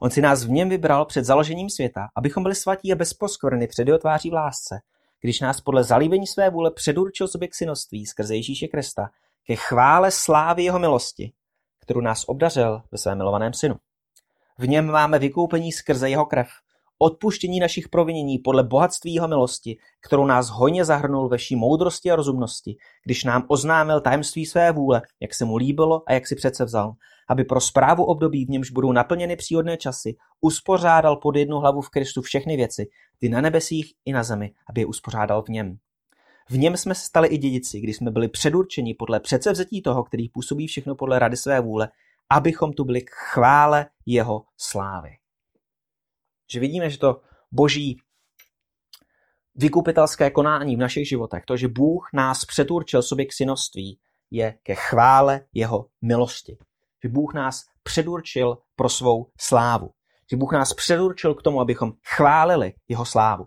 [0.00, 3.88] On si nás v něm vybral před založením světa, abychom byli svatí a bezposkvrny před
[3.88, 4.80] jeho tváří v lásce,
[5.20, 9.10] když nás podle zalíbení své vůle předurčil sobě k synoství skrze Ježíše Krista,
[9.46, 11.32] ke chvále slávy jeho milosti,
[11.80, 13.74] kterou nás obdařil ve svém milovaném synu.
[14.58, 16.48] V něm máme vykoupení skrze jeho krev,
[17.02, 22.16] odpuštění našich provinění podle bohatství jeho milosti, kterou nás hojně zahrnul ve vší moudrosti a
[22.16, 26.64] rozumnosti, když nám oznámil tajemství své vůle, jak se mu líbilo a jak si přece
[26.64, 26.92] vzal,
[27.28, 31.90] aby pro zprávu období, v němž budou naplněny příhodné časy, uspořádal pod jednu hlavu v
[31.90, 32.86] Kristu všechny věci,
[33.18, 35.76] ty na nebesích i na zemi, aby je uspořádal v něm.
[36.50, 40.28] V něm jsme se stali i dědici, když jsme byli předurčeni podle předsevzetí toho, který
[40.28, 41.88] působí všechno podle rady své vůle,
[42.30, 45.21] abychom tu byli k chvále jeho slávy.
[46.52, 47.20] Že vidíme, že to
[47.52, 47.96] boží
[49.54, 53.98] vykupitelské konání v našich životech, to, že Bůh nás předurčil sobě k synoství,
[54.30, 56.58] je ke chvále jeho milosti.
[57.02, 59.90] Že Bůh nás předurčil pro svou slávu.
[60.30, 63.46] Že Bůh nás předurčil k tomu, abychom chválili jeho slávu.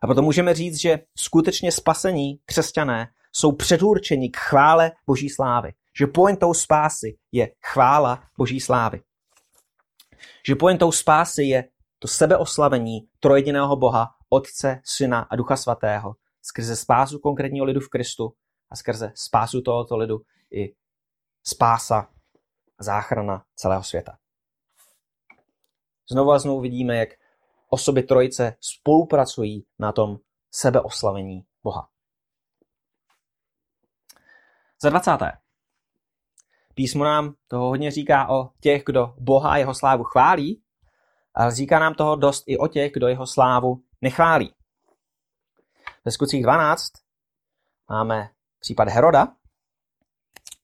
[0.00, 5.72] A proto můžeme říct, že skutečně spasení křesťané jsou předurčeni k chvále Boží slávy.
[5.98, 9.00] Že pointou spásy je chvála Boží slávy.
[10.46, 17.18] Že pointou spásy je to sebeoslavení trojediného Boha, Otce, Syna a Ducha Svatého, skrze spásu
[17.18, 18.34] konkrétního lidu v Kristu
[18.70, 20.74] a skrze spásu tohoto lidu i
[21.44, 22.10] spása
[22.78, 24.18] a záchrana celého světa.
[26.10, 27.08] Znovu a znovu vidíme, jak
[27.68, 30.18] osoby trojice spolupracují na tom
[30.50, 31.88] sebeoslavení Boha.
[34.82, 35.41] Za 20.
[36.74, 40.62] Písmo nám toho hodně říká o těch, kdo Boha a jeho slávu chválí,
[41.34, 44.54] ale říká nám toho dost i o těch, kdo jeho slávu nechválí.
[46.04, 46.92] Ve skutcích 12
[47.90, 48.28] máme
[48.60, 49.28] případ Heroda,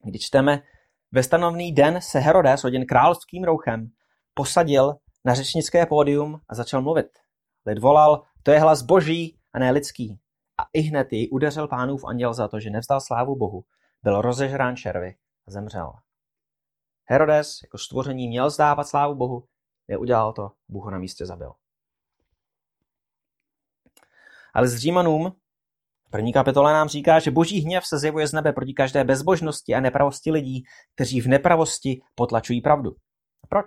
[0.04, 0.62] kdy čteme,
[1.12, 3.90] ve stanovný den se Herodes hodin královským rouchem
[4.34, 4.94] posadil
[5.24, 7.06] na řečnické pódium a začal mluvit.
[7.66, 10.20] Lid volal, to je hlas boží a ne lidský.
[10.58, 13.64] A i hned jej udeřil pánův anděl za to, že nevzdal slávu Bohu.
[14.02, 15.14] Byl rozežrán červy
[15.50, 15.92] zemřel.
[17.04, 19.44] Herodes jako stvoření měl zdávat slávu Bohu,
[19.88, 21.52] neudělal to, Bůh ho na místě zabil.
[24.54, 25.32] Ale s Římanům
[26.10, 29.80] první kapitole nám říká, že boží hněv se zjevuje z nebe proti každé bezbožnosti a
[29.80, 30.62] nepravosti lidí,
[30.94, 32.90] kteří v nepravosti potlačují pravdu.
[33.44, 33.66] A proč?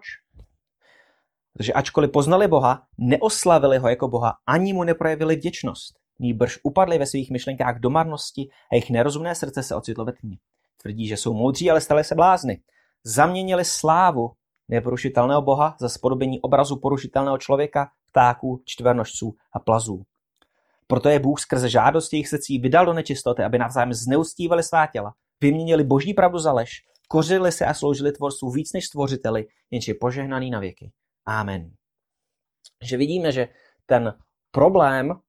[1.53, 5.99] Protože ačkoliv poznali Boha, neoslavili ho jako Boha, ani mu neprojevili vděčnost.
[6.19, 8.41] nýbrž upadli ve svých myšlenkách do marnosti
[8.71, 10.37] a jejich nerozumné srdce se ocitlo ve tmě.
[10.81, 12.61] Tvrdí, že jsou moudří, ale stali se blázny.
[13.03, 14.31] Zaměnili slávu
[14.69, 20.03] neporušitelného Boha za spodobení obrazu porušitelného člověka, ptáků, čtvernožců a plazů.
[20.87, 25.13] Proto je Bůh skrze žádost jejich srdcí vydal do nečistoty, aby navzájem zneustívali svá těla,
[25.41, 26.71] vyměnili boží pravdu za lež,
[27.07, 30.91] kořili se a sloužili tvorstvu víc než stvořiteli, jenž je požehnaný na věky.
[31.25, 31.71] Amen.
[32.83, 33.47] Že vidíme, že
[33.85, 34.13] ten
[34.51, 35.19] problém,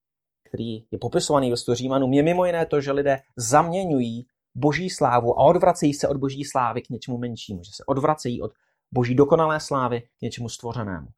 [0.49, 5.45] který je popisovaný ve Římanům, je mimo jiné to, že lidé zaměňují boží slávu a
[5.45, 8.53] odvracejí se od boží slávy k něčemu menšímu, že se odvracejí od
[8.93, 11.09] boží dokonalé slávy k něčemu stvořenému.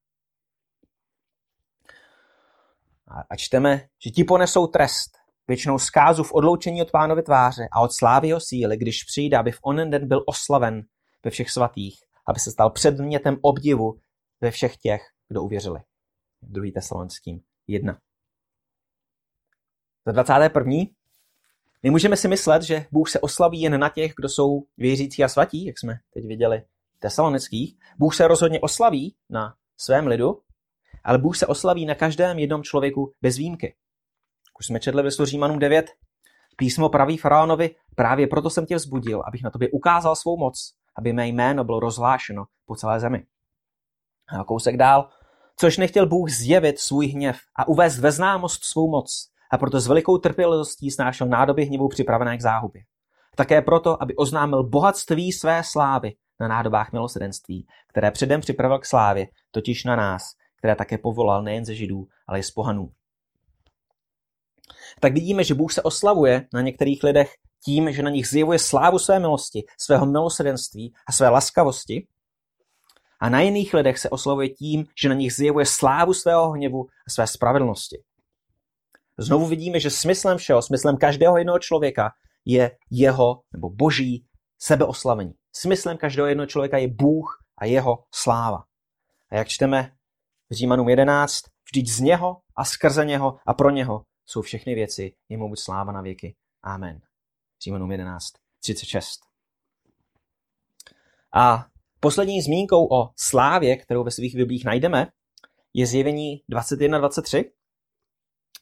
[3.31, 5.11] A čteme, že ti ponesou trest,
[5.49, 9.53] většinou zkázu v odloučení od pánovy tváře a od slávy jeho síly, když přijde, aby
[9.53, 10.83] v onen den byl oslaven
[11.25, 14.01] ve všech svatých, aby se stal předmětem obdivu
[14.41, 15.81] ve všech těch, kdo uvěřili.
[16.43, 16.73] 2.
[16.75, 17.99] tesalonským 1.
[20.07, 20.73] Za 21.
[21.85, 25.29] My můžeme si myslet, že Bůh se oslaví jen na těch, kdo jsou věřící a
[25.29, 26.63] svatí, jak jsme teď viděli
[26.99, 27.77] tesalonických.
[27.99, 30.41] Bůh se rozhodně oslaví na svém lidu,
[31.05, 33.75] ale Bůh se oslaví na každém jednom člověku bez výjimky.
[34.59, 35.91] Už jsme četli ve Římanům 9,
[36.57, 41.13] písmo praví faraonovi, právě proto jsem tě vzbudil, abych na tobě ukázal svou moc, aby
[41.13, 43.27] mé jméno bylo rozhlášeno po celé zemi.
[44.41, 45.09] A kousek dál,
[45.57, 49.87] což nechtěl Bůh zjevit svůj hněv a uvést ve známost svou moc, a proto s
[49.87, 52.83] velikou trpělivostí snášel nádoby hněvu připravené k záhubě.
[53.37, 59.27] Také proto, aby oznámil bohatství své slávy na nádobách milosedenství, které předem připravil k slávě,
[59.51, 60.23] totiž na nás,
[60.59, 62.91] které také povolal nejen ze židů, ale i z pohanů.
[65.01, 67.33] Tak vidíme, že Bůh se oslavuje na některých lidech
[67.65, 72.07] tím, že na nich zjevuje slávu své milosti, svého milosedenství a své laskavosti.
[73.21, 77.11] A na jiných lidech se oslavuje tím, že na nich zjevuje slávu svého hněvu a
[77.11, 78.03] své spravedlnosti.
[79.19, 82.11] Znovu vidíme, že smyslem všeho, smyslem každého jednoho člověka
[82.45, 84.27] je jeho nebo boží
[84.59, 85.35] sebeoslavení.
[85.57, 88.65] Smyslem každého jednoho člověka je Bůh a jeho sláva.
[89.31, 89.93] A jak čteme
[90.51, 95.13] v Římanům 11, vždyť z něho a skrze něho a pro něho jsou všechny věci,
[95.29, 96.37] jemu buď sláva na věky.
[96.63, 97.01] Amen.
[97.65, 98.27] Římanům 11,
[98.61, 99.21] 36.
[101.35, 101.67] A
[102.01, 105.07] poslední zmínkou o slávě, kterou ve svých biblích najdeme,
[105.75, 107.45] je zjevení 21.23,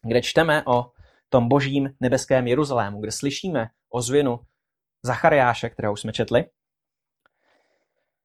[0.06, 0.90] kde čteme o
[1.28, 4.40] tom božím nebeském Jeruzalému, kde slyšíme o zvěnu
[5.04, 6.44] Zachariáše, kterého už jsme četli.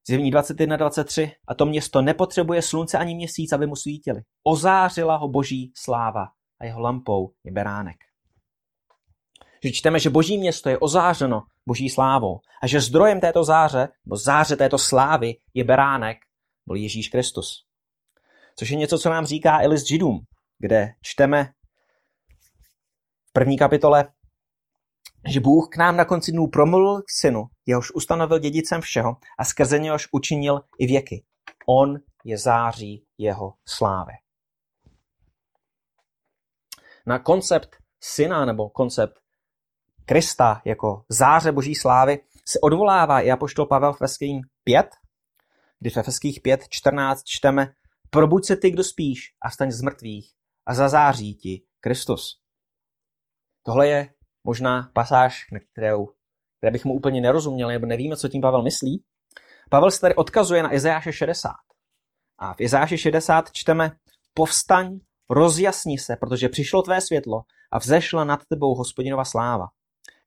[0.07, 4.21] Zjevní 21.23 a to město nepotřebuje slunce ani měsíc, aby mu svítili.
[4.43, 6.25] Ozářila ho boží sláva
[6.59, 7.95] a jeho lampou je beránek.
[9.63, 14.15] Že čteme, že boží město je ozářeno boží slávou a že zdrojem této záře, nebo
[14.15, 16.17] záře této slávy je beránek,
[16.67, 17.63] byl Ježíš Kristus.
[18.55, 20.19] Což je něco, co nám říká i list Židům,
[20.59, 21.49] kde čteme
[23.39, 24.05] první kapitole,
[25.27, 29.43] že Bůh k nám na konci dnů promluvil k synu, jehož ustanovil dědicem všeho a
[29.45, 31.23] skrze něhož učinil i věky.
[31.67, 31.95] On
[32.25, 34.13] je září jeho slávy
[37.07, 37.69] na koncept
[38.03, 39.19] syna nebo koncept
[40.05, 44.87] Krista jako záře boží slávy se odvolává i apoštol Pavel v Feským 5,
[45.79, 47.67] kdy v Efeských 5, 14 čteme
[48.09, 50.33] Probuď se ty, kdo spíš a vstaň z mrtvých
[50.65, 52.46] a zazáří ti Kristus.
[53.67, 54.09] Tohle je
[54.43, 56.07] možná pasáž, kterou,
[56.57, 59.03] které bych mu úplně nerozuměl, nebo nevíme, co tím Pavel myslí.
[59.69, 61.51] Pavel se tady odkazuje na Izajáše 60.
[62.39, 63.91] A v Izajáši 60 čteme
[64.33, 64.99] Povstaň,
[65.29, 69.67] Rozjasni se, protože přišlo tvé světlo a vzešla nad tebou hospodinova sláva.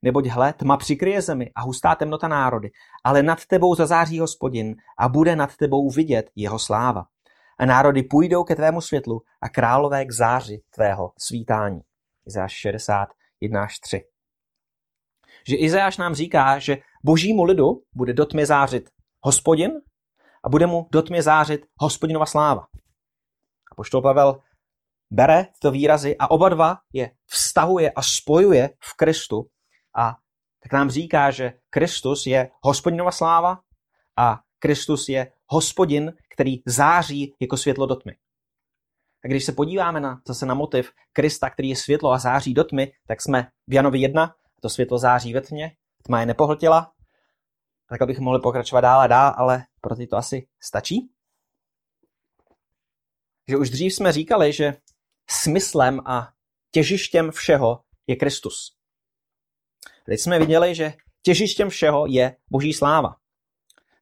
[0.01, 2.69] Neboť hle, tma přikryje zemi a hustá temnota národy,
[3.03, 7.03] ale nad tebou zazáří hospodin a bude nad tebou vidět jeho sláva.
[7.59, 11.81] A národy půjdou ke tvému světlu a králové k záři tvého svítání.
[12.27, 12.65] Izáš
[13.41, 14.01] 61 až 3.
[15.47, 18.89] Že Izáš nám říká, že božímu lidu bude do tmy zářit
[19.21, 19.71] hospodin
[20.43, 22.61] a bude mu do tmy zářit hospodinova sláva.
[23.71, 24.39] A poštol Pavel
[25.11, 29.45] bere tyto výrazy a oba dva je vztahuje a spojuje v Kristu
[29.95, 30.17] a
[30.63, 33.59] tak nám říká, že Kristus je hospodinova sláva
[34.17, 38.13] a Kristus je hospodin, který září jako světlo do tmy.
[39.25, 42.63] A když se podíváme na, zase na motiv Krista, který je světlo a září do
[42.63, 45.71] tmy, tak jsme v Janovi 1, to světlo září ve tmě,
[46.03, 46.91] tma je nepohltila.
[47.89, 51.11] Tak bychom mohli pokračovat dál a dál, ale pro ty to asi stačí.
[53.47, 54.77] Že už dřív jsme říkali, že
[55.29, 56.29] smyslem a
[56.71, 58.75] těžištěm všeho je Kristus.
[60.05, 63.15] Teď jsme viděli, že těžištěm všeho je Boží sláva.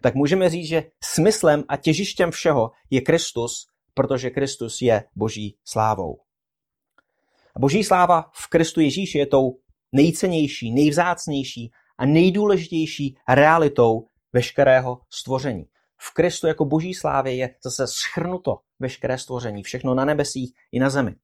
[0.02, 6.20] Tak můžeme říct, že smyslem a těžištěm všeho je Kristus, protože Kristus je Boží slávou.
[7.56, 9.60] A boží sláva v Kristu Ježíši je tou
[9.92, 15.66] nejcennější, nejvzácnější a nejdůležitější realitou veškerého stvoření.
[15.98, 20.90] V Kristu jako boží slávě je zase schrnuto veškeré stvoření, všechno na nebesích i na
[20.90, 21.16] zemi.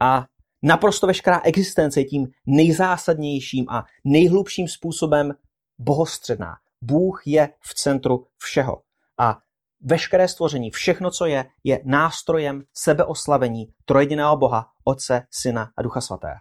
[0.00, 0.26] A
[0.62, 5.34] naprosto veškerá existence je tím nejzásadnějším a nejhlubším způsobem
[5.78, 6.56] bohostředná.
[6.82, 8.82] Bůh je v centru všeho.
[9.18, 9.38] A
[9.80, 16.40] veškeré stvoření, všechno, co je, je nástrojem sebeoslavení trojediného Boha, Otce, Syna a Ducha Svatého.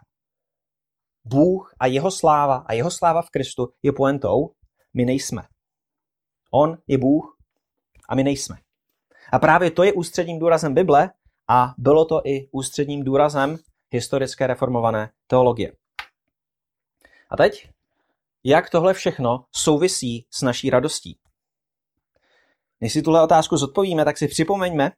[1.25, 4.51] Bůh a jeho sláva a jeho sláva v Kristu je poentou,
[4.93, 5.43] my nejsme.
[6.51, 7.37] On je Bůh
[8.09, 8.57] a my nejsme.
[9.31, 11.09] A právě to je ústředním důrazem Bible
[11.47, 13.57] a bylo to i ústředním důrazem
[13.91, 15.71] historické reformované teologie.
[17.29, 17.69] A teď,
[18.43, 21.19] jak tohle všechno souvisí s naší radostí?
[22.81, 24.91] Než si tuhle otázku zodpovíme, tak si připomeňme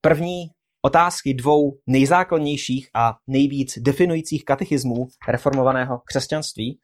[0.00, 0.50] první
[0.82, 6.80] otázky dvou nejzákladnějších a nejvíc definujících katechismů reformovaného křesťanství,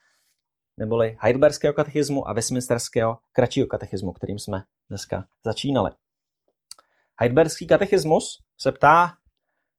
[0.77, 5.91] neboli Heidelberského katechismu a Westminsterského kratšího katechismu, kterým jsme dneska začínali.
[7.20, 8.25] Heidelberský katechismus
[8.61, 9.11] se ptá,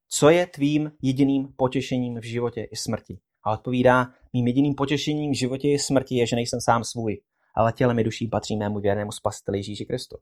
[0.10, 3.20] co je tvým jediným potěšením v životě i smrti.
[3.44, 7.22] A odpovídá, mým jediným potěšením v životě i smrti je, že nejsem sám svůj,
[7.56, 10.18] ale tělem i duší patří mému věrnému spasiteli Ježíši Kristu.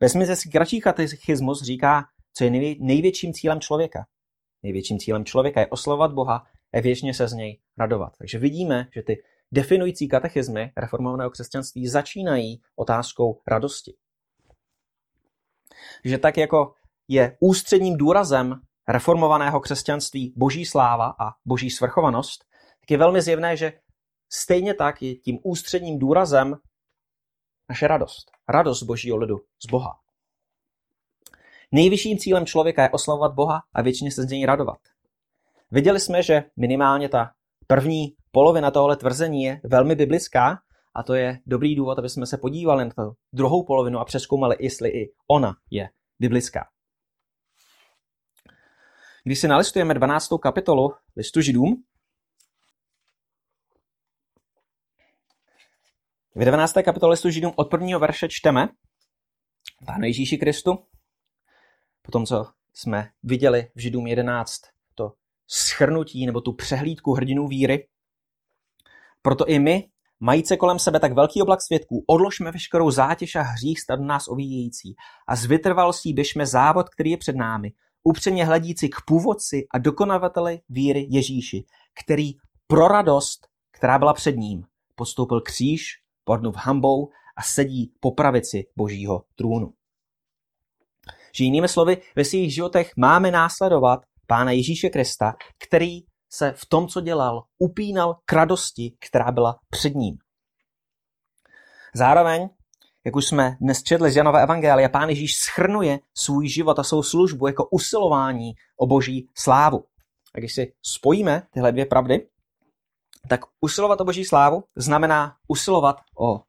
[0.00, 4.06] Westminsterský kratší katechismus říká, co je největším cílem člověka.
[4.62, 8.12] Největším cílem člověka je oslovovat Boha a věčně se z něj radovat.
[8.18, 9.22] Takže vidíme, že ty
[9.52, 13.94] definující katechismy reformovaného křesťanství začínají otázkou radosti.
[16.04, 16.74] Že tak jako
[17.08, 22.44] je ústředním důrazem reformovaného křesťanství boží sláva a boží svrchovanost,
[22.80, 23.72] tak je velmi zjevné, že
[24.32, 26.56] stejně tak je tím ústředním důrazem
[27.68, 28.30] naše radost.
[28.48, 29.98] Radost božího lidu z Boha.
[31.72, 34.78] Nejvyšším cílem člověka je oslavovat Boha a většině se z něj radovat.
[35.70, 37.30] Viděli jsme, že minimálně ta
[37.66, 40.58] první polovina tohle tvrzení je velmi biblická
[40.94, 44.56] a to je dobrý důvod, aby jsme se podívali na tu druhou polovinu a přeskoumali,
[44.60, 46.68] jestli i ona je biblická.
[49.24, 50.28] Když si nalistujeme 12.
[50.42, 51.84] kapitolu listu Židům,
[56.36, 56.72] v 19.
[56.84, 58.68] kapitole Židům od prvního verše čteme
[59.86, 60.78] Pánu Ježíši Kristu,
[62.02, 64.60] potom co jsme viděli v Židům 11
[64.94, 65.12] to
[65.46, 67.88] schrnutí nebo tu přehlídku hrdinů víry.
[69.22, 69.88] Proto i my,
[70.20, 74.94] majíce kolem sebe tak velký oblak svědků, odložme veškerou zátěž a hřích stad nás ovíjející
[75.28, 77.72] a s vytrvalostí běžme závod, který je před námi,
[78.02, 81.64] upřeně hledíci k původci a dokonavateli víry Ježíši,
[82.04, 82.32] který
[82.66, 84.64] pro radost, která byla před ním,
[84.94, 89.72] podstoupil kříž, podnuv hambou a sedí po pravici božího trůnu.
[91.34, 96.00] Že jinými slovy, ve svých životech máme následovat Pána Ježíše Krista, který
[96.30, 100.16] se v tom, co dělal, upínal k radosti, která byla před ním.
[101.94, 102.48] Zároveň,
[103.04, 107.02] jak už jsme dnes četli z Janova Evangelia, Pán Ježíš schrnuje svůj život a svou
[107.02, 109.84] službu jako usilování o boží slávu.
[110.34, 112.28] A když si spojíme tyhle dvě pravdy,
[113.28, 116.40] tak usilovat o boží slávu znamená usilovat o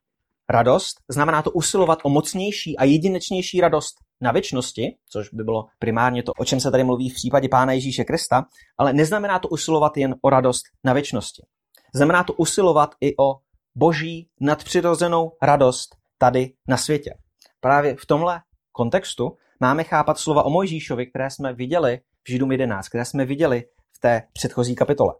[0.48, 6.22] radost, znamená to usilovat o mocnější a jedinečnější radost na věčnosti, což by bylo primárně
[6.22, 8.44] to, o čem se tady mluví v případě Pána Ježíše Krista,
[8.78, 11.42] ale neznamená to usilovat jen o radost na věčnosti.
[11.94, 13.36] Znamená to usilovat i o
[13.74, 17.14] boží nadpřirozenou radost tady na světě.
[17.60, 18.40] Právě v tomhle
[18.72, 23.64] kontextu máme chápat slova o Mojžíšovi, které jsme viděli v Židům 11, které jsme viděli
[23.92, 25.14] v té předchozí kapitole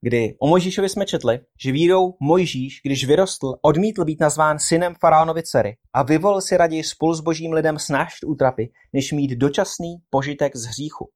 [0.00, 5.42] kdy o Mojžíšovi jsme četli, že vírou Mojžíš, když vyrostl, odmítl být nazván synem faraonovi
[5.42, 10.56] dcery a vyvolil si raději spolu s božím lidem snášet útrapy, než mít dočasný požitek
[10.56, 11.10] z hříchu.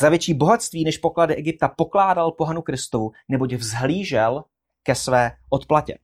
[0.00, 4.44] Za větší bohatství než poklady Egypta pokládal pohanu Kristovu, neboť vzhlížel
[4.82, 5.98] ke své odplatě.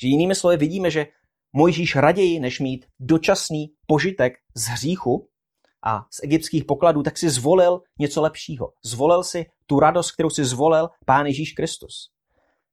[0.00, 1.06] Že jinými slovy vidíme, že
[1.52, 5.28] Mojžíš raději, než mít dočasný požitek z hříchu,
[5.82, 8.72] a z egyptských pokladů, tak si zvolil něco lepšího.
[8.84, 12.10] Zvolil si tu radost, kterou si zvolil Pán Ježíš Kristus.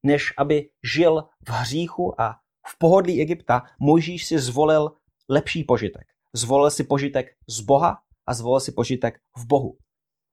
[0.04, 2.36] Než aby žil v hříchu a
[2.68, 4.92] v pohodlí Egypta, Mojžíš si zvolil
[5.30, 6.08] lepší požitek.
[6.34, 7.98] Zvolil si požitek z Boha
[8.28, 9.78] a zvolil si požitek v Bohu.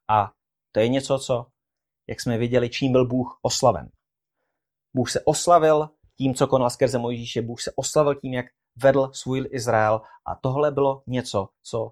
[0.08, 0.32] A
[0.72, 1.46] to je něco, co,
[2.08, 3.88] jak jsme viděli, čím byl Bůh oslaven.
[4.94, 8.46] Bůh se oslavil tím, co konal skrze Mojžíše, Bůh se oslavil tím, jak
[8.76, 11.90] vedl svůj Izrael a tohle bylo něco, co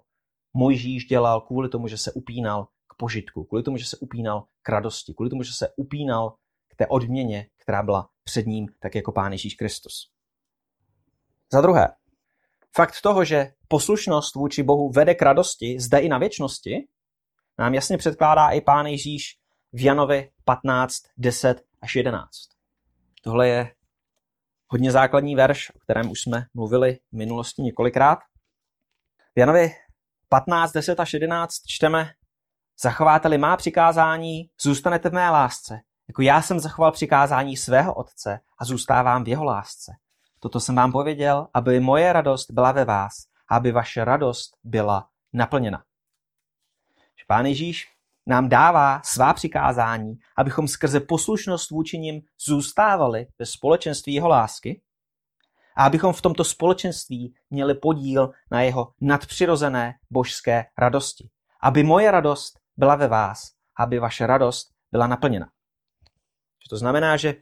[0.53, 4.69] Mojžíš dělal kvůli tomu, že se upínal k požitku, kvůli tomu, že se upínal k
[4.69, 6.35] radosti, kvůli tomu, že se upínal
[6.67, 10.11] k té odměně, která byla před ním, tak jako Pán Ježíš Kristus.
[11.53, 11.87] Za druhé,
[12.75, 16.87] fakt toho, že poslušnost vůči Bohu vede k radosti zde i na věčnosti,
[17.57, 19.37] nám jasně předkládá i pán Ježíš
[19.73, 22.29] v Janovi 15, 10 až 11.
[23.23, 23.75] Tohle je
[24.67, 28.19] hodně základní verš, o kterém už jsme mluvili v minulosti několikrát.
[29.35, 29.71] V Janovi
[30.33, 32.09] 15, 10 až 11 čteme
[32.83, 38.65] Zachováte-li má přikázání, zůstanete v mé lásce, jako já jsem zachoval přikázání svého otce a
[38.65, 39.91] zůstávám v jeho lásce.
[40.39, 43.13] Toto jsem vám pověděl, aby moje radost byla ve vás
[43.49, 45.83] a aby vaše radost byla naplněna.
[47.27, 47.87] Pán Ježíš
[48.27, 54.81] nám dává svá přikázání, abychom skrze poslušnost vůči nim zůstávali ve společenství jeho lásky
[55.77, 61.29] a abychom v tomto společenství měli podíl na jeho nadpřirozené božské radosti.
[61.63, 65.49] Aby moje radost byla ve vás, aby vaše radost byla naplněna.
[66.69, 67.35] To znamená, že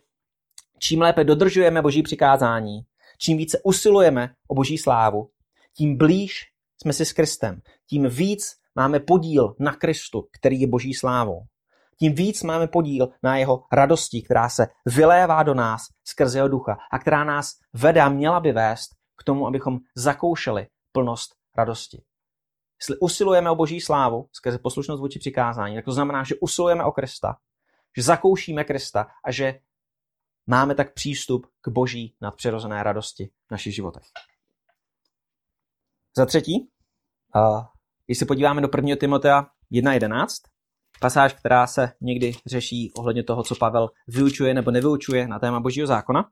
[0.80, 2.82] čím lépe dodržujeme boží přikázání,
[3.18, 5.30] čím více usilujeme o boží slávu,
[5.74, 6.46] tím blíž
[6.82, 11.42] jsme si s Kristem, tím víc máme podíl na Kristu, který je boží slávou.
[12.00, 16.78] Tím víc máme podíl na jeho radosti, která se vylévá do nás skrze jeho ducha
[16.92, 22.04] a která nás vede a měla by vést k tomu, abychom zakoušeli plnost radosti.
[22.82, 26.92] Jestli usilujeme o boží slávu skrze poslušnost vůči přikázání, tak to znamená, že usilujeme o
[26.92, 27.36] Krista,
[27.98, 29.60] že zakoušíme Krista a že
[30.48, 34.04] máme tak přístup k boží nadpřirozené radosti v našich životech.
[36.18, 36.70] Za třetí,
[38.06, 38.96] když se podíváme do 1.
[38.96, 39.42] Timotea
[39.72, 40.28] 1.11,
[41.02, 45.88] pasáž, která se někdy řeší ohledně toho, co Pavel vyučuje nebo nevyučuje na téma božího
[45.88, 46.26] zákona,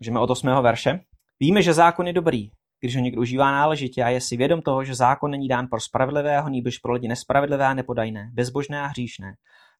[0.00, 0.48] můžeme od 8.
[0.62, 1.00] verše.
[1.40, 4.84] Víme, že zákon je dobrý, když ho někdo užívá náležitě a je si vědom toho,
[4.84, 9.34] že zákon není dán pro spravedlivého, nýbrž pro lidi nespravedlivé a nepodajné, bezbožné a hříšné,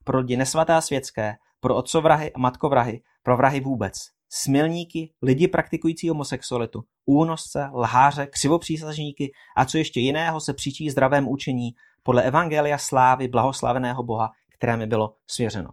[0.05, 3.93] pro lidi nesvaté a světské, pro otcovrahy a matkovrahy, pro vrahy vůbec,
[4.29, 11.71] smilníky, lidi praktikující homosexualitu, únosce, lháře, křivopřísažníky a co ještě jiného se přičí zdravém učení
[12.05, 15.71] podle evangelia slávy blahoslaveného Boha, které mi bylo svěřeno.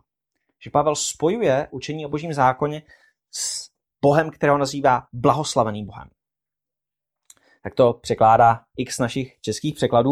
[0.63, 2.83] Že Pavel spojuje učení o božím zákoně
[3.31, 3.69] s
[4.01, 6.09] Bohem, kterého nazývá blahoslaveným Bohem.
[7.63, 10.11] Tak to překládá x našich českých překladů,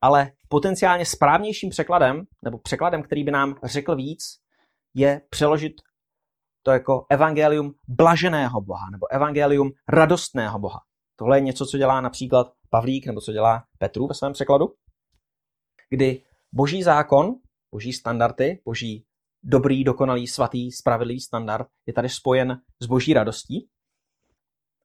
[0.00, 4.22] ale potenciálně správnějším překladem, nebo překladem, který by nám řekl víc,
[4.94, 5.72] je přeložit
[6.62, 10.80] to jako evangelium blaženého Boha nebo evangelium radostného Boha.
[11.16, 14.74] Tohle je něco, co dělá například Pavlík nebo co dělá Petru ve svém překladu,
[15.92, 16.22] kdy
[16.52, 17.34] boží zákon,
[17.72, 19.04] boží standardy, boží
[19.42, 23.68] dobrý, dokonalý, svatý, spravedlivý standard je tady spojen s boží radostí.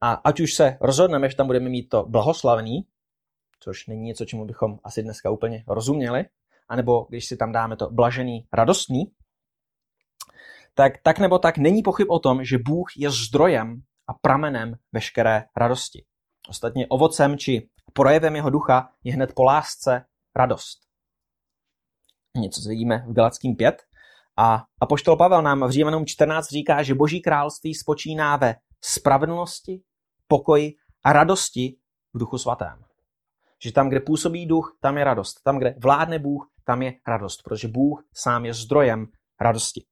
[0.01, 2.87] A ať už se rozhodneme, že tam budeme mít to blahoslavný,
[3.59, 6.25] což není něco, čemu bychom asi dneska úplně rozuměli,
[6.69, 9.03] anebo když si tam dáme to blažený, radostný,
[10.73, 15.43] tak tak nebo tak není pochyb o tom, že Bůh je zdrojem a pramenem veškeré
[15.55, 16.05] radosti.
[16.49, 20.05] Ostatně ovocem či projevem jeho ducha je hned po lásce
[20.35, 20.86] radost.
[22.38, 23.75] Něco, co vidíme v Galackým 5.
[24.38, 29.81] A apoštol Pavel nám v Římanům 14 říká, že boží království spočíná ve spravedlnosti,
[30.27, 30.73] pokoji
[31.03, 31.77] a radosti
[32.13, 32.83] v duchu svatém.
[33.63, 35.41] Že tam, kde působí duch, tam je radost.
[35.43, 39.07] Tam, kde vládne Bůh, tam je radost, protože Bůh sám je zdrojem
[39.41, 39.85] radosti.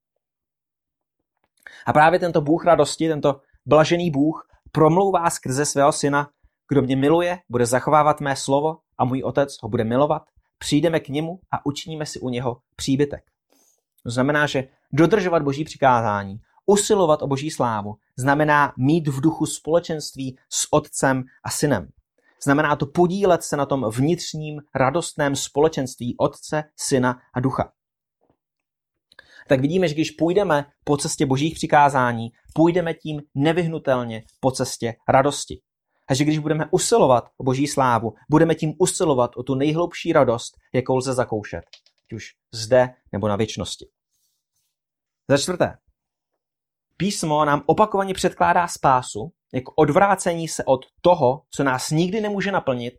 [1.86, 6.30] A právě tento Bůh radosti, tento blažený Bůh, promlouvá skrze svého syna,
[6.70, 10.24] kdo mě miluje, bude zachovávat mé slovo a můj otec ho bude milovat.
[10.66, 13.24] Přijdeme k němu a učiníme si u něho příbytek.
[14.04, 20.38] To znamená, že dodržovat boží přikázání, usilovat o boží slávu, znamená mít v duchu společenství
[20.50, 21.88] s otcem a synem.
[22.44, 27.72] Znamená to podílet se na tom vnitřním radostném společenství otce, syna a ducha
[29.48, 35.62] tak vidíme, že když půjdeme po cestě božích přikázání, půjdeme tím nevyhnutelně po cestě radosti.
[36.10, 40.54] A že když budeme usilovat o boží slávu, budeme tím usilovat o tu nejhlubší radost,
[40.74, 41.64] jakou lze zakoušet,
[42.06, 43.86] ať už zde nebo na věčnosti.
[45.30, 45.78] Za čtvrté,
[46.98, 52.94] písmo nám opakovaně předkládá spásu jako odvrácení se od toho, co nás nikdy nemůže naplnit,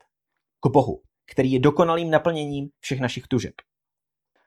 [0.61, 1.03] k Bohu,
[1.33, 3.55] který je dokonalým naplněním všech našich tužeb.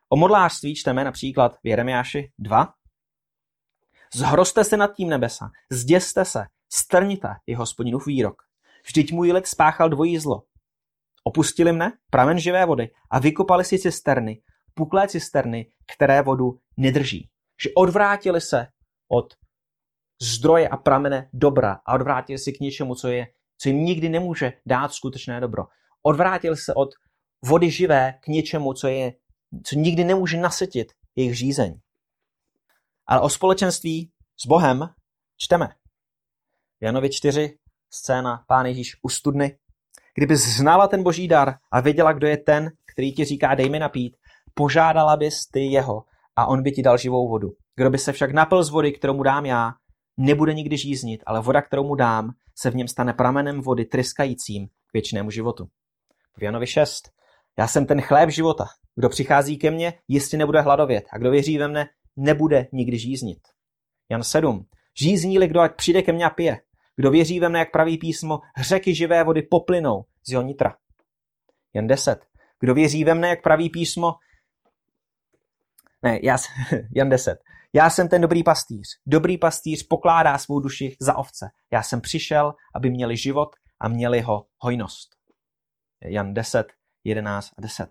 [0.09, 2.73] O modlářství čteme například v Jeremiáši 2.
[4.13, 8.48] Zhroste se nad tím nebesa, zděste se, strníte je hospodinův výrok.
[8.89, 10.43] Vždyť můj lid spáchal dvojí zlo.
[11.23, 14.41] Opustili mne, pramen živé vody, a vykopali si cisterny,
[14.73, 17.29] puklé cisterny, které vodu nedrží.
[17.63, 18.67] Že odvrátili se
[19.11, 19.33] od
[20.21, 23.27] zdroje a pramene dobra a odvrátili si k něčemu, co, je,
[23.57, 25.63] co jim nikdy nemůže dát skutečné dobro.
[26.03, 26.89] Odvrátili se od
[27.45, 29.13] vody živé k něčemu, co je
[29.63, 31.79] co nikdy nemůže nasytit jejich řízeň.
[33.05, 34.89] Ale o společenství s Bohem
[35.37, 35.75] čteme.
[36.81, 37.57] Janovi 4
[37.89, 39.57] scéna Pán Ježíš u studny.
[40.15, 43.79] Kdyby znala ten boží dar a věděla, kdo je ten, který ti říká dej mi
[43.79, 44.17] napít,
[44.53, 46.03] požádala bys ty jeho
[46.35, 47.49] a on by ti dal živou vodu.
[47.75, 49.73] Kdo by se však napil z vody, kterou mu dám já,
[50.17, 54.67] nebude nikdy žíznit, ale voda, kterou mu dám, se v něm stane pramenem vody tryskajícím
[54.67, 55.67] k věčnému životu.
[56.37, 57.09] V Janovi 6.
[57.57, 58.65] Já jsem ten chléb života.
[58.95, 63.39] Kdo přichází ke mně, jistě nebude hladovět a kdo věří ve mne, nebude nikdy žíznit.
[64.09, 64.65] Jan 7.
[64.99, 66.61] Žízní-li kdo, ať přijde ke mně a pije.
[66.99, 70.77] Kdo věří ve mne, jak praví písmo, řeky živé vody poplynou z jeho nitra.
[71.73, 72.25] Jan 10.
[72.59, 74.13] Kdo věří ve mne, jak praví písmo,
[76.03, 76.37] ne, já,
[76.95, 77.39] Jan 10.
[77.73, 78.87] Já jsem ten dobrý pastýř.
[79.05, 81.49] Dobrý pastýř pokládá svou duši za ovce.
[81.71, 85.09] Já jsem přišel, aby měli život a měli ho hojnost.
[86.01, 86.67] Jan 10,
[87.03, 87.89] 11 a 10.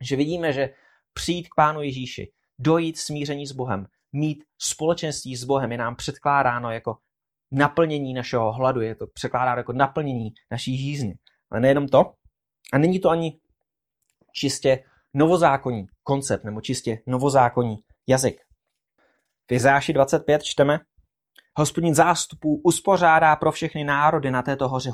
[0.00, 0.74] Že vidíme, že
[1.12, 6.70] přijít k Pánu Ježíši, dojít smíření s Bohem, mít společenství s Bohem je nám předkládáno
[6.70, 6.96] jako
[7.52, 11.14] naplnění našeho hladu, je to překládáno jako naplnění naší jízny.
[11.50, 12.12] Ale nejenom to,
[12.72, 13.38] a není to ani
[14.32, 14.84] čistě
[15.14, 17.76] novozákonní koncept nebo čistě novozákonní
[18.06, 18.40] jazyk.
[19.50, 20.78] V Izáši 25 čteme,
[21.56, 24.90] Hospodin zástupů uspořádá pro všechny národy na této hoře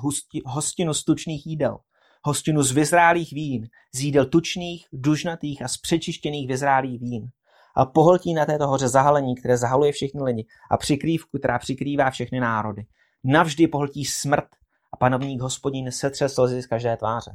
[0.46, 1.78] hostinu z tučných jídel,
[2.22, 7.28] hostinu z vyzrálých vín, z jídel tučných, dužnatých a z přečištěných vyzrálých vín.
[7.77, 12.41] A pohltí na této hoře zahalení, které zahaluje všechny lidi a přikrývku, která přikrývá všechny
[12.41, 12.87] národy.
[13.24, 14.49] Navždy pohltí smrt
[14.93, 17.31] a panovník hospodin setře slzy z každé tváře.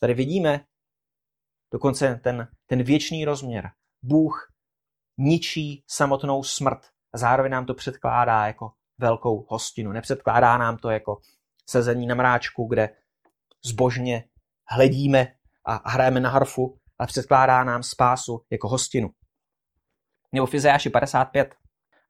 [0.00, 0.60] Tady vidíme
[1.72, 3.70] dokonce ten, ten věčný rozměr.
[4.02, 4.52] Bůh
[5.18, 6.78] ničí samotnou smrt
[7.14, 9.92] a zároveň nám to předkládá jako velkou hostinu.
[9.92, 11.18] Nepředkládá nám to jako
[11.66, 12.88] sezení na mráčku, kde
[13.64, 14.24] zbožně
[14.68, 15.26] hledíme
[15.66, 19.10] a hrajeme na harfu, ale předkládá nám spásu jako hostinu.
[20.32, 21.54] Nebo v Izajáši 55.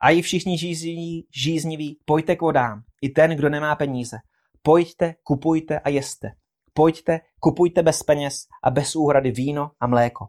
[0.01, 4.17] A i všichni žízniví, žízniví, pojďte k vodám, i ten, kdo nemá peníze.
[4.63, 6.31] Pojďte, kupujte a jeste.
[6.75, 10.27] Pojďte, kupujte bez peněz a bez úhrady víno a mléko.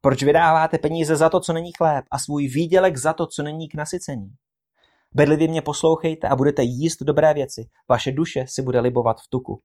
[0.00, 3.68] Proč vydáváte peníze za to, co není chléb a svůj výdělek za to, co není
[3.68, 4.30] k nasycení?
[5.14, 7.68] Bedlivě mě poslouchejte a budete jíst dobré věci.
[7.88, 9.62] Vaše duše si bude libovat v tuku.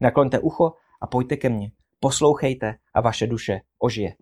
[0.00, 1.70] Nakloňte ucho a pojďte ke mně.
[2.00, 4.14] Poslouchejte a vaše duše ožije.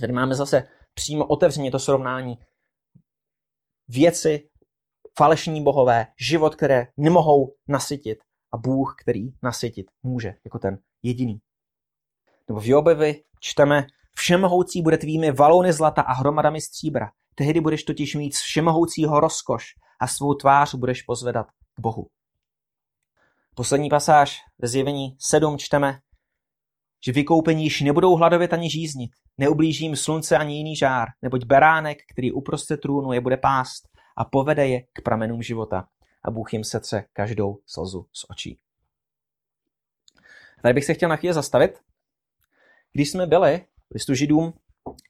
[0.00, 2.38] Tady máme zase přímo otevřeně to srovnání.
[3.88, 4.48] Věci,
[5.18, 8.18] falešní bohové, život, které nemohou nasytit
[8.52, 11.40] a Bůh, který nasytit může, jako ten jediný.
[12.48, 13.86] Nebo v Jobevi čteme,
[14.16, 17.10] všemohoucí bude tvými valony zlata a hromadami stříbra.
[17.34, 19.64] Tehdy budeš totiž mít všemohoucího rozkoš
[20.00, 22.06] a svou tvář budeš pozvedat k Bohu.
[23.54, 26.00] Poslední pasáž ve zjevení 7 čteme,
[27.04, 32.32] že vykoupení již nebudou hladovět ani žíznit, neublížím slunce ani jiný žár, neboť beránek, který
[32.32, 35.88] uprostřed trůnu je bude pást a povede je k pramenům života
[36.24, 38.58] a Bůh jim setře každou slzu z očí.
[40.62, 41.78] Tady bych se chtěl na chvíli zastavit.
[42.92, 44.52] Když jsme byli v listu židům,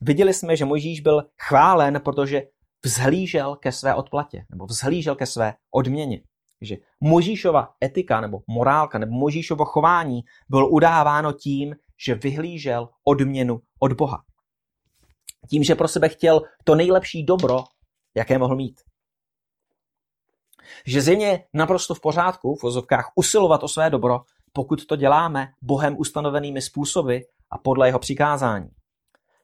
[0.01, 2.41] viděli jsme, že Mojžíš byl chválen, protože
[2.85, 6.21] vzhlížel ke své odplatě, nebo vzhlížel ke své odměně.
[6.61, 13.93] Že Mojžíšova etika, nebo morálka, nebo Mojžíšovo chování bylo udáváno tím, že vyhlížel odměnu od
[13.93, 14.23] Boha.
[15.49, 17.63] Tím, že pro sebe chtěl to nejlepší dobro,
[18.15, 18.81] jaké mohl mít.
[20.85, 24.21] Že je naprosto v pořádku v vozovkách usilovat o své dobro,
[24.53, 27.17] pokud to děláme Bohem ustanovenými způsoby
[27.51, 28.69] a podle jeho přikázání.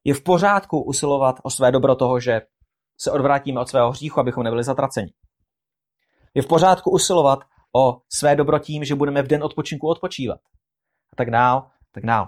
[0.04, 2.42] Je v pořádku usilovat o své dobro toho, že
[2.98, 5.14] se odvrátíme od svého hříchu, abychom nebyli zatraceni.
[6.34, 7.40] Je v pořádku usilovat
[7.76, 10.40] o své dobro tím, že budeme v den odpočinku odpočívat.
[11.14, 12.28] A tak dál, tak dál.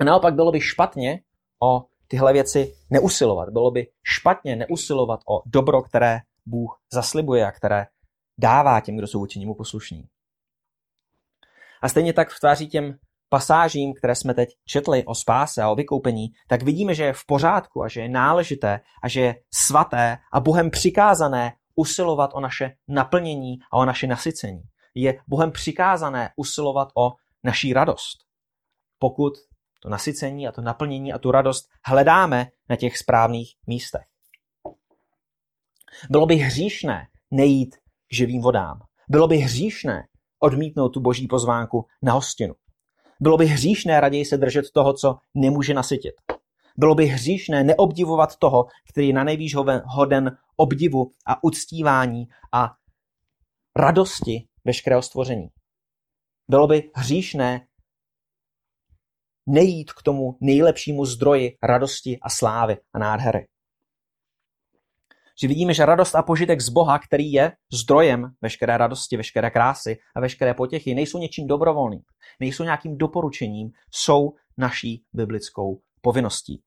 [0.00, 1.20] A naopak bylo by špatně
[1.62, 3.48] o tyhle věci neusilovat.
[3.48, 7.86] Bylo by špatně neusilovat o dobro, které Bůh zaslibuje a které
[8.38, 10.04] dává těm, kdo jsou vůči němu poslušní.
[11.82, 15.74] A stejně tak v tváří těm pasážím, které jsme teď četli o spáse a o
[15.74, 20.18] vykoupení, tak vidíme, že je v pořádku a že je náležité a že je svaté
[20.32, 24.62] a Bohem přikázané usilovat o naše naplnění a o naše nasycení.
[24.94, 27.12] Je Bohem přikázané usilovat o
[27.44, 28.18] naší radost.
[28.98, 29.32] Pokud
[29.82, 34.02] to nasycení a to naplnění a tu radost hledáme na těch správných místech.
[36.10, 38.80] Bylo by hříšné nejít k živým vodám.
[39.08, 40.06] Bylo by hříšné
[40.38, 42.54] odmítnout tu boží pozvánku na hostinu.
[43.20, 46.14] Bylo by hříšné raději se držet toho, co nemůže nasytit.
[46.76, 49.54] Bylo by hříšné neobdivovat toho, který je na nejvýš
[49.84, 52.72] hoden obdivu a uctívání a
[53.76, 55.48] radosti veškerého stvoření.
[56.48, 57.66] Bylo by hříšné
[59.46, 63.46] nejít k tomu nejlepšímu zdroji radosti a slávy a nádhery.
[65.40, 69.96] Že vidíme, že radost a požitek z Boha, který je zdrojem veškeré radosti, veškeré krásy
[70.16, 72.00] a veškeré potěchy, nejsou něčím dobrovolným,
[72.40, 76.62] nejsou nějakým doporučením, jsou naší biblickou povinností.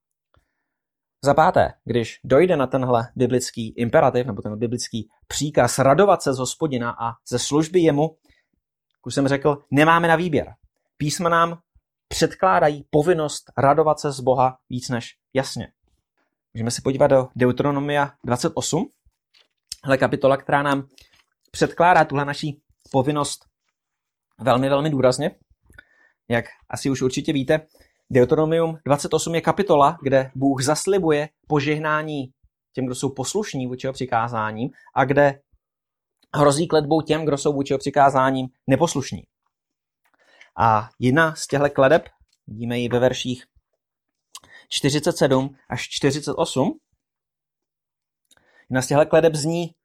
[1.23, 6.38] Za páté, když dojde na tenhle biblický imperativ nebo ten biblický příkaz radovat se z
[6.38, 8.01] hospodina a ze služby jemu,
[8.97, 10.53] jak už jsem řekl, nemáme na výběr.
[10.97, 11.57] Písma nám
[12.08, 15.72] předkládají povinnost radovat se z Boha víc než jasně.
[16.53, 18.89] Můžeme se podívat do Deuteronomia 28,
[19.84, 20.88] hele kapitola, která nám
[21.51, 23.45] předkládá tuhle naší povinnost
[24.39, 25.32] velmi, velmi důrazně.
[26.30, 27.68] Jak asi už určitě víte,
[28.10, 32.24] Deuteronomium 28 je kapitola, kde Bůh zaslibuje požehnání
[32.74, 35.39] těm, kdo jsou poslušní vůči jeho přikázáním a kde
[36.36, 39.24] hrozí kledbou těm, kdo jsou vůči jeho přikázáním neposlušní.
[40.58, 42.10] A jedna z těchto kledeb,
[42.47, 43.45] vidíme ji ve verších
[44.70, 46.80] 47 až 48,
[48.70, 49.76] jedna z těchto kledeb zní,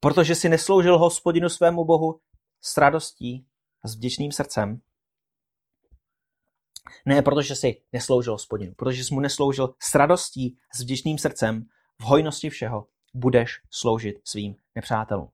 [0.00, 2.20] protože si nesloužil hospodinu svému bohu
[2.60, 3.46] s radostí
[3.84, 4.80] a s vděčným srdcem,
[7.06, 11.64] ne protože si nesloužil hospodinu, protože jsi mu nesloužil s radostí, s vděčným srdcem,
[12.00, 15.30] v hojnosti všeho budeš sloužit svým nepřátelům.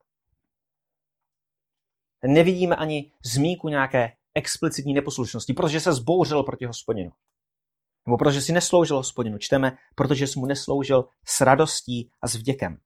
[2.27, 7.11] Nevidíme ani zmínku nějaké explicitní neposlušnosti, protože se zbouřil proti hospodinu.
[8.07, 9.39] Nebo protože si nesloužil hospodinu.
[9.39, 12.77] Čteme, protože jsi mu nesloužil s radostí a s vděkem.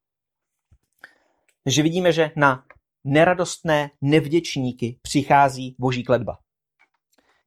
[1.64, 2.64] Takže vidíme, že na
[3.05, 6.38] neradostné nevděčníky přichází boží kledba.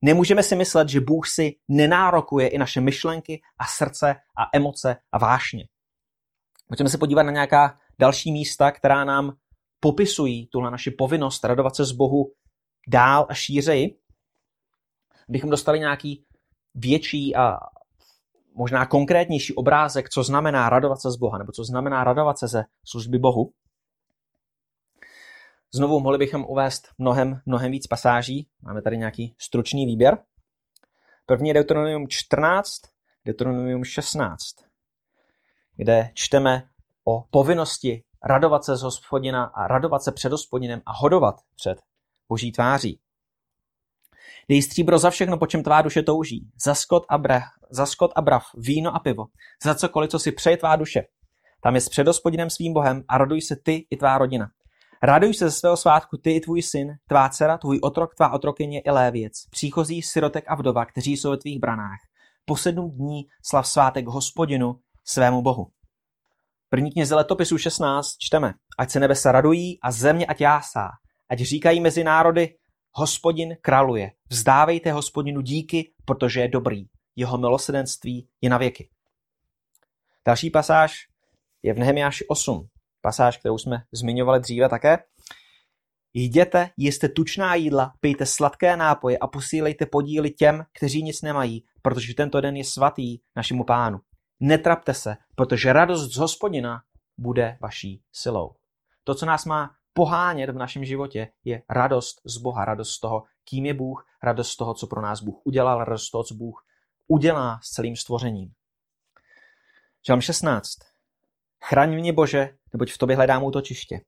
[0.01, 5.18] Nemůžeme si myslet, že Bůh si nenárokuje i naše myšlenky a srdce a emoce a
[5.18, 5.68] vášně.
[6.70, 9.34] Můžeme se podívat na nějaká další místa, která nám
[9.80, 12.32] popisují tuhle naši povinnost radovat se z Bohu
[12.88, 14.00] dál a šířeji,
[15.30, 16.26] abychom dostali nějaký
[16.76, 17.58] větší a
[18.56, 22.64] možná konkrétnější obrázek, co znamená radovat se z Boha, nebo co znamená radovat se ze
[22.86, 23.52] služby Bohu.
[25.74, 28.48] Znovu mohli bychom uvést mnohem, mnohem víc pasáží.
[28.62, 30.18] Máme tady nějaký stručný výběr.
[31.26, 32.82] První je Deuteronomium 14,
[33.26, 34.40] Deuteronomium 16,
[35.76, 36.70] kde čteme
[37.04, 41.82] o povinnosti radovat se z hospodina a radovat se před hospodinem a hodovat před
[42.30, 42.99] boží tváří.
[44.49, 46.47] Dej stříbro za všechno, po čem tvá duše touží.
[46.65, 49.26] Za skot a, brah, za skot a brav, víno a pivo.
[49.63, 51.01] Za cokoliv, co si přeje tvá duše.
[51.61, 54.47] Tam je s před hospodinem svým bohem a raduj se ty i tvá rodina.
[55.03, 58.80] Raduj se ze svého svátku ty i tvůj syn, tvá dcera, tvůj otrok, tvá otrokyně
[58.80, 61.99] i lévěc, příchozí, sirotek a vdova, kteří jsou ve tvých branách.
[62.45, 65.67] Po sedm dní slav svátek hospodinu, svému bohu.
[66.69, 70.89] První knize letopisu 16 čteme, ať se nebesa radují a země ať jásá,
[71.30, 72.55] ať říkají mezi národy,
[72.91, 78.89] hospodin králuje, vzdávejte hospodinu díky, protože je dobrý, jeho milosedenství je na věky.
[80.28, 81.07] Další pasáž
[81.63, 82.67] je v Nehemiáši 8,
[83.01, 84.97] pasáž, kterou jsme zmiňovali dříve také.
[86.13, 92.13] Jděte, jeste tučná jídla, pijte sladké nápoje a posílejte podíly těm, kteří nic nemají, protože
[92.13, 93.99] tento den je svatý našemu pánu.
[94.39, 96.82] Netrapte se, protože radost z hospodina
[97.17, 98.55] bude vaší silou.
[99.03, 103.24] To, co nás má pohánět v našem životě, je radost z Boha, radost z toho,
[103.50, 106.36] kým je Bůh, radost z toho, co pro nás Bůh udělal, radost z toho, co
[106.36, 106.66] Bůh
[107.08, 108.52] udělá s celým stvořením.
[110.08, 110.68] Žalm 16.
[111.64, 114.02] Chraň mě, Bože, neboť v tobě hledám útočiště.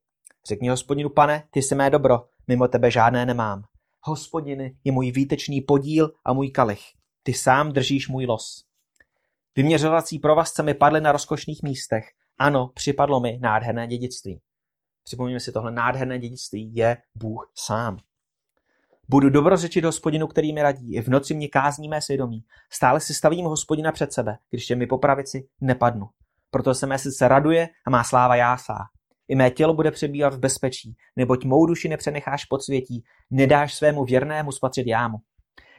[0.48, 3.62] Řekni hospodinu, pane, ty jsi mé dobro, mimo tebe žádné nemám.
[4.02, 6.82] Hospodiny je můj výtečný podíl a můj kalich.
[7.22, 8.64] Ty sám držíš můj los.
[9.56, 12.04] Vyměřovací provazce mi padly na rozkošných místech.
[12.38, 14.40] Ano, připadlo mi nádherné dědictví.
[15.08, 17.98] Připomněme si, tohle nádherné dědictví je Bůh sám.
[19.08, 20.94] Budu dobrořečit hospodinu, který mi radí.
[20.94, 22.44] I v noci mě kázní mé svědomí.
[22.72, 26.06] Stále si stavím hospodina před sebe, když je mi po pravici nepadnu.
[26.50, 28.78] Proto se mé srdce raduje a má sláva jásá.
[29.28, 34.04] I mé tělo bude přebývat v bezpečí, neboť mou duši nepřenecháš pod světí, nedáš svému
[34.04, 35.18] věrnému spatřit jámu.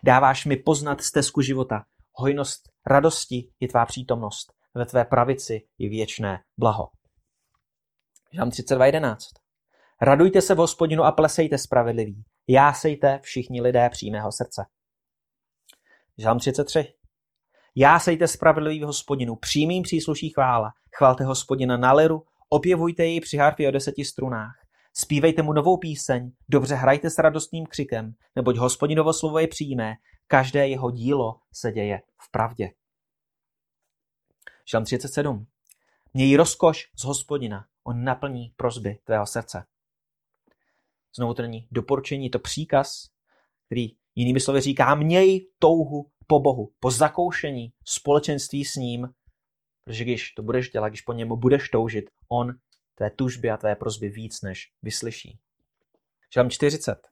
[0.04, 1.84] Dáváš mi poznat stezku života.
[2.14, 4.54] Hojnost radosti je tvá přítomnost.
[4.76, 6.90] Ve tvé pravici je věčné blaho.
[8.32, 9.16] Žám 32.11.
[10.02, 12.24] Radujte se v hospodinu a plesejte spravedliví.
[12.48, 14.66] Jásejte všichni lidé přímého srdce.
[16.18, 16.94] Žám 33.
[17.76, 20.74] Jásejte spravedlivý hospodinu, přímým přísluší chvála.
[20.96, 24.56] Chvalte hospodina na liru, opěvujte jej při harfě o deseti strunách.
[24.94, 29.94] Spívejte mu novou píseň, dobře hrajte s radostným křikem, neboť hospodinovo slovo je přímé,
[30.28, 32.72] každé jeho dílo se děje v pravdě.
[34.72, 35.48] Žalm 37.
[36.14, 39.66] Měj rozkoš z hospodina, on naplní prozby tvého srdce.
[41.16, 43.10] Znovu to není doporučení, to příkaz,
[43.66, 49.10] který jinými slovy říká, měj touhu po Bohu, po zakoušení společenství s ním,
[49.84, 52.54] protože když to budeš dělat, když po němu budeš toužit, on
[52.96, 55.40] tvé tužby a tvé prozby víc, než vyslyší.
[56.34, 57.08] Žalm 40.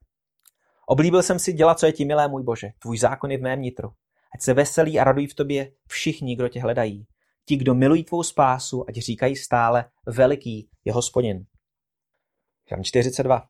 [0.88, 3.62] Oblíbil jsem si dělat, co je ti milé, můj Bože, tvůj zákon je v mém
[3.62, 3.90] nitru.
[4.36, 7.08] Ať se veselí a radují v tobě všichni, kdo tě hledají.
[7.48, 11.46] Ti, kdo milují tvou spásu, ať říkají stále, veliký je hospodin.
[12.70, 13.48] Žalm 42.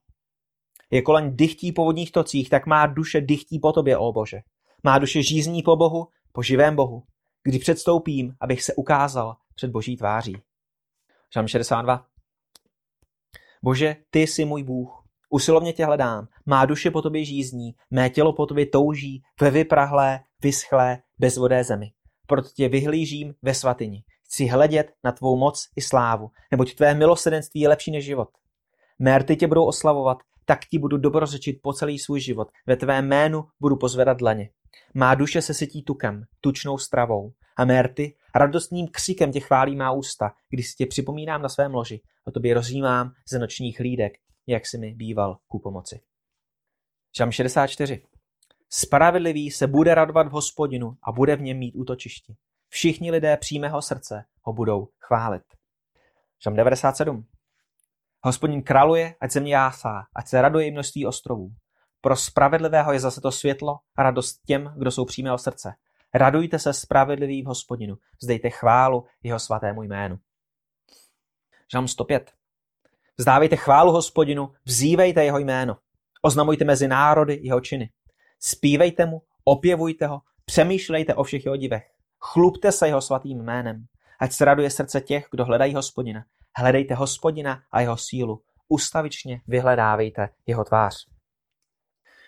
[0.91, 4.39] Je kolem dychtí po vodních tocích, tak má duše dychtí po tobě, ó Bože.
[4.84, 7.04] Má duše žízní po Bohu, po živém Bohu,
[7.43, 10.38] kdy předstoupím, abych se ukázal před boží tváří.
[11.34, 12.06] Žalm 62.
[13.64, 15.04] Bože, ty jsi můj Bůh.
[15.30, 16.28] Usilovně tě hledám.
[16.45, 21.91] Má duše po tobě žízní, mé tělo po tobě touží ve vyprahlé, vyschlé, bezvodé zemi.
[22.28, 24.03] Proto tě vyhlížím ve svatyni.
[24.23, 28.30] Chci hledět na tvou moc i slávu, neboť tvé milosedenství je lepší než život.
[28.99, 32.47] Mé rty tě budou oslavovat, tak ti budu dobrořečit po celý svůj život.
[32.67, 34.49] Ve tvé jménu budu pozvedat dlaně.
[34.93, 37.32] Má duše se sytí tukem, tučnou stravou.
[37.57, 41.73] A mé rty radostným křikem tě chválí má ústa, když si tě připomínám na svém
[41.73, 42.01] loži.
[42.25, 44.13] O tobě rozjímám ze nočních hlídek,
[44.47, 45.99] jak si mi býval ku pomoci.
[47.17, 48.01] Žam 64.
[48.70, 52.36] Spravedlivý se bude radovat v hospodinu a bude v něm mít útočišti.
[52.70, 55.43] Všichni lidé přímého srdce ho budou chválit.
[56.43, 57.26] Žam 97.
[58.24, 61.49] Hospodin králuje, ať země jásá, ať se raduje množství ostrovů.
[62.01, 65.74] Pro spravedlivého je zase to světlo a radost těm, kdo jsou přímého srdce.
[66.13, 70.20] Radujte se spravedlivý v hospodinu, zdejte chválu jeho svatému jménu.
[71.72, 72.32] Žalm 105.
[73.18, 75.78] Vzdávejte chválu hospodinu, vzívejte jeho jméno.
[76.22, 77.89] Oznamujte mezi národy jeho činy.
[78.40, 81.92] Spívejte mu, opěvujte ho, přemýšlejte o všech jeho divech.
[82.20, 83.86] Chlubte se jeho svatým jménem.
[84.20, 86.26] Ať se raduje srdce těch, kdo hledají hospodina.
[86.58, 88.42] Hledejte hospodina a jeho sílu.
[88.68, 91.08] Ustavičně vyhledávejte jeho tvář.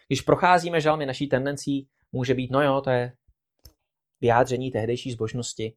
[0.08, 3.14] Když procházíme žalmy naší tendencí, může být, no jo, to je
[4.22, 5.76] vyjádření tehdejší zbožnosti.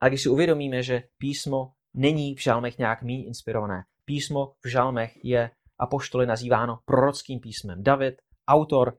[0.00, 5.24] A když si uvědomíme, že písmo není v žalmech nějak méně inspirované, písmo v žalmech
[5.24, 7.82] je apoštoly nazýváno prorockým písmem.
[7.82, 8.14] David,
[8.48, 8.98] autor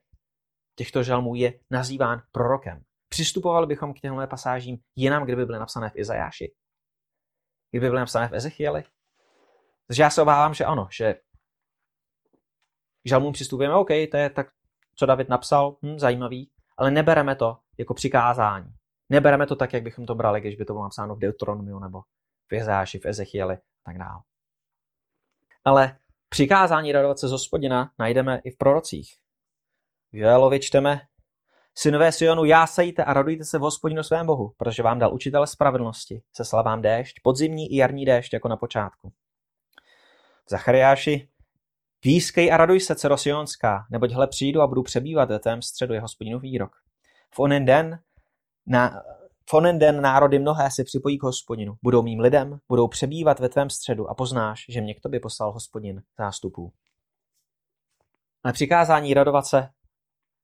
[0.75, 2.83] těchto žalmů, je nazýván prorokem.
[3.09, 6.53] Přistupovali bychom k těmhle pasážím jinam, kdyby byly napsané v Izajáši.
[7.71, 8.83] Kdyby byly napsané v Ezechieli.
[9.87, 11.13] Takže já se obávám, že ano, že
[13.03, 14.47] k žalmům přistupujeme, OK, to je tak,
[14.95, 18.73] co David napsal, hm, zajímavý, ale nebereme to jako přikázání.
[19.09, 22.01] Nebereme to tak, jak bychom to brali, když by to bylo napsáno v Deuteronomiu nebo
[22.49, 24.21] v Jezáši, v Ezechieli a tak dále.
[25.65, 25.97] Ale
[26.29, 29.24] přikázání radovat se z hospodina najdeme i v prorocích.
[30.17, 31.01] Joelovi čteme,
[31.77, 36.21] Synové Sionu, jásejte a radujte se v hospodinu svém Bohu, protože vám dal učitele spravedlnosti,
[36.33, 39.11] se slavám déšť, podzimní i jarní déšť jako na počátku.
[40.49, 41.29] Zachariáši
[41.99, 45.93] Pískej a raduj se, dcero Sionská, neboť hle přijdu a budu přebývat ve tvém středu,
[45.93, 46.75] je hospodinu výrok.
[47.33, 47.99] V onen den,
[48.65, 49.03] na,
[49.49, 51.77] v onen den národy mnohé se připojí k hospodinu.
[51.83, 55.51] Budou mým lidem, budou přebývat ve tvém středu a poznáš, že mě k tobě poslal
[55.51, 56.73] hospodin zástupů.
[58.43, 59.69] Ale přikázání radovat se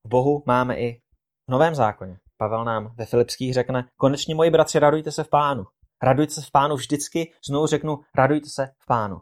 [0.03, 1.01] v Bohu máme i
[1.47, 2.17] v Novém zákoně.
[2.37, 5.63] Pavel nám ve Filipských řekne, konečně moji bratři, radujte se v pánu.
[6.03, 9.21] Radujte se v pánu vždycky, znovu řeknu, radujte se v pánu.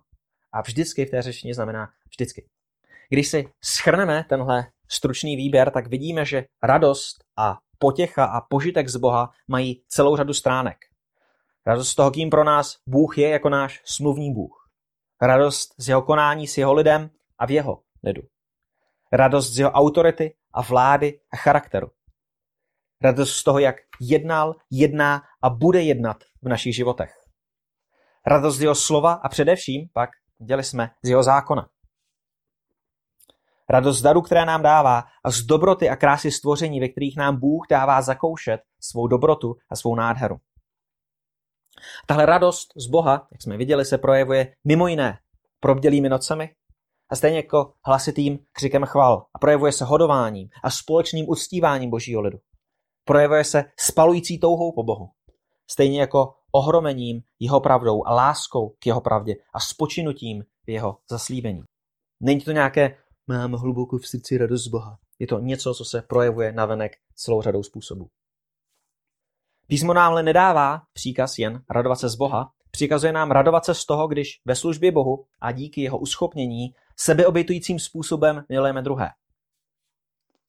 [0.54, 2.46] A vždycky v té řečtině znamená vždycky.
[3.10, 8.96] Když si schrneme tenhle stručný výběr, tak vidíme, že radost a potěcha a požitek z
[8.96, 10.78] Boha mají celou řadu stránek.
[11.66, 14.70] Radost z toho, kým pro nás Bůh je jako náš smluvní Bůh.
[15.22, 17.10] Radost z jeho konání s jeho lidem
[17.40, 18.22] a v jeho lidu.
[19.12, 21.88] Radost z jeho autority a vlády a charakteru.
[23.02, 27.14] Radost z toho, jak jednal, jedná a bude jednat v našich životech.
[28.26, 31.70] Radost z jeho slova a především pak Viděli jsme z jeho zákona.
[33.70, 37.68] Radost daru, které nám dává a z dobroty a krásy stvoření, ve kterých nám Bůh
[37.70, 40.38] dává zakoušet svou dobrotu a svou nádheru.
[42.06, 45.20] Tahle radost z Boha, jak jsme viděli, se projevuje mimo jiné
[45.60, 46.56] probdělými nocemi
[47.10, 52.38] a stejně jako hlasitým křikem chval a projevuje se hodováním a společným uctíváním božího lidu.
[53.06, 55.10] Projevuje se spalující touhou po Bohu.
[55.72, 61.64] Stejně jako ohromením jeho pravdou a láskou k jeho pravdě a spočinutím v jeho zaslíbení.
[62.20, 62.98] Není to nějaké
[63.28, 64.98] mám hluboko v srdci radost z Boha.
[65.20, 68.08] Je to něco, co se projevuje navenek celou řadou způsobů.
[69.68, 73.86] Písmo nám ale nedává příkaz jen radovat se z Boha, přikazuje nám radovat se z
[73.86, 79.10] toho, když ve službě Bohu a díky jeho uschopnění sebeobětujícím způsobem milujeme druhé.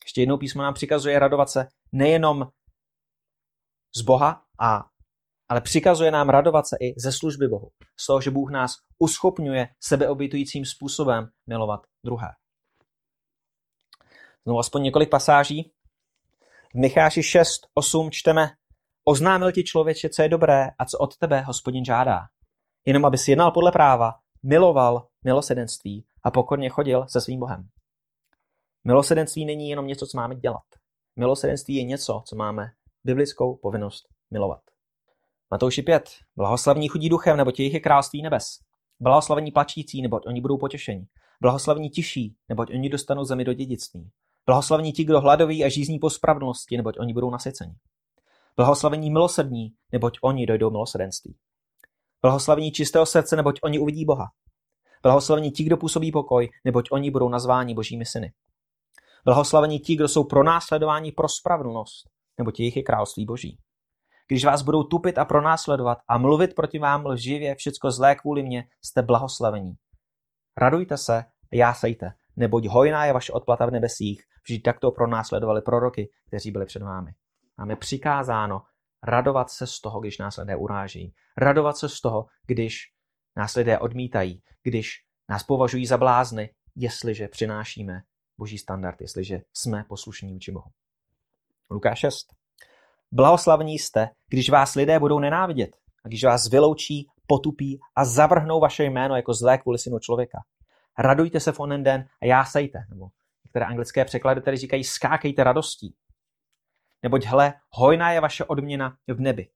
[0.04, 2.48] Ještě jednou písmo nám přikazuje radovat se nejenom
[3.96, 4.86] z Boha a
[5.48, 7.70] ale přikazuje nám radovat se i ze služby Bohu.
[7.96, 12.28] Z toho, že Bůh nás uschopňuje sebeobětujícím způsobem milovat druhé.
[14.44, 15.72] Znovu aspoň několik pasáží.
[16.74, 18.50] V Micháši 6, 8 čteme
[19.04, 22.20] Oznámil ti člověče, co je dobré a co od tebe hospodin žádá.
[22.86, 27.68] jenom aby si jednal podle práva, miloval milosedenství a pokorně chodil se svým Bohem.
[28.84, 30.62] Milosedenství není jenom něco, co máme dělat.
[31.16, 32.66] Milosedenství je něco, co máme
[33.04, 34.60] biblickou povinnost milovat.
[35.50, 36.10] Matouši 5.
[36.36, 38.58] Blahoslavní chudí duchem, nebo jejich je království nebes.
[39.00, 41.06] Blahoslavení plačící, neboť oni budou potěšení.
[41.40, 44.10] Blahoslavní tiší, neboť oni dostanou zemi do dědictví.
[44.46, 47.74] Blahoslavní ti, kdo hladoví a žízní po spravedlnosti, neboť oni budou nasyceni.
[48.56, 51.36] Blahoslavení milosrdní, neboť oni dojdou milosrdenství.
[52.22, 54.26] Blahoslavení čistého srdce, neboť oni uvidí Boha.
[55.02, 58.32] Blahoslavení ti, kdo působí pokoj, neboť oni budou nazváni božími syny.
[59.24, 62.04] Blahoslavení ti, kdo jsou pronásledováni pro spravedlnost,
[62.38, 63.58] neboť jejich je království boží.
[64.28, 68.64] Když vás budou tupit a pronásledovat a mluvit proti vám lživě všecko zlé kvůli mně,
[68.84, 69.72] jste blahoslavení.
[70.56, 76.10] Radujte se a jásejte, neboť hojná je vaše odplata v nebesích, vždyť takto pronásledovali proroky,
[76.26, 77.10] kteří byli před vámi.
[77.58, 78.62] Máme přikázáno
[79.02, 81.14] radovat se z toho, když nás lidé uráží.
[81.36, 82.92] Radovat se z toho, když
[83.36, 88.02] nás lidé odmítají, když nás považují za blázny, jestliže přinášíme
[88.38, 90.70] boží standard, jestliže jsme poslušní vůči Bohu.
[91.70, 92.26] Lukáš 6.
[93.12, 98.84] Blahoslavní jste, když vás lidé budou nenávidět a když vás vyloučí, potupí a zavrhnou vaše
[98.84, 100.38] jméno jako zlé kvůli synu člověka.
[100.98, 102.78] Radujte se v onen den a jásejte.
[102.88, 103.08] Nebo
[103.44, 105.94] některé anglické překlady tady říkají skákejte radostí.
[107.02, 109.48] Neboť hle, hojná je vaše odměna v nebi.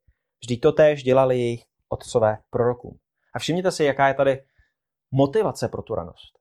[0.42, 2.99] Vždyť to též dělali jejich otcové prorokům.
[3.34, 4.45] A všimněte si, jaká je tady
[5.11, 6.38] motivace pro tu radost.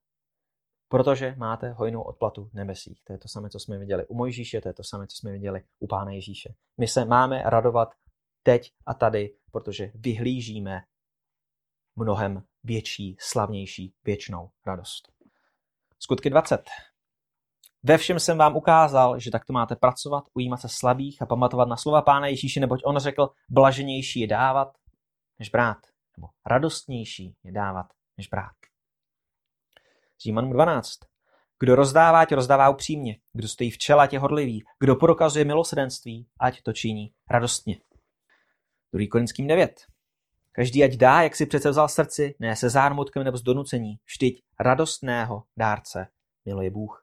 [0.87, 3.03] Protože máte hojnou odplatu v nebesích.
[3.03, 5.31] To je to samé, co jsme viděli u Mojžíše, to je to samé, co jsme
[5.31, 6.53] viděli u Pána Ježíše.
[6.77, 7.89] My se máme radovat
[8.43, 10.81] teď a tady, protože vyhlížíme
[11.95, 15.11] mnohem větší, slavnější, věčnou radost.
[15.99, 16.69] Skutky 20.
[17.85, 21.77] Ve všem jsem vám ukázal, že takto máte pracovat, ujímat se slabých a pamatovat na
[21.77, 24.77] slova Pána Ježíše, neboť on řekl, blaženější je dávat,
[25.39, 25.77] než brát.
[26.17, 27.85] Nebo radostnější je dávat,
[28.17, 28.55] než brát.
[30.23, 30.99] Římanům 12.
[31.59, 33.17] Kdo rozdává, ať rozdává upřímně.
[33.33, 34.63] Kdo stojí v čele, ať je hodlivý.
[34.79, 37.79] Kdo prokazuje milosrdenství, ať to činí radostně.
[38.93, 39.07] 2.
[39.11, 39.85] Korinským 9.
[40.51, 43.95] Každý ať dá, jak si přece vzal srdci, ne se zármutkem nebo z donucení.
[44.05, 46.07] Vždyť radostného dárce
[46.45, 47.02] miluje Bůh.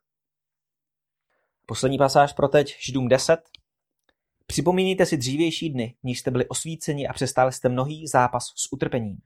[1.71, 3.41] Poslední pasáž pro teď, Židům 10.
[4.47, 9.17] Připomínejte si dřívější dny, níž jste byli osvíceni a přestáli jste mnohý zápas s utrpením.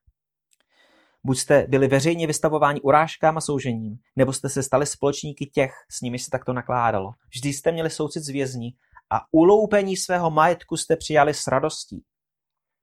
[1.24, 6.00] Buď jste byli veřejně vystavováni urážkám a soužením, nebo jste se stali společníky těch, s
[6.00, 7.10] nimi se takto nakládalo.
[7.34, 8.70] Vždy jste měli soucit z vězní
[9.10, 12.04] a uloupení svého majetku jste přijali s radostí.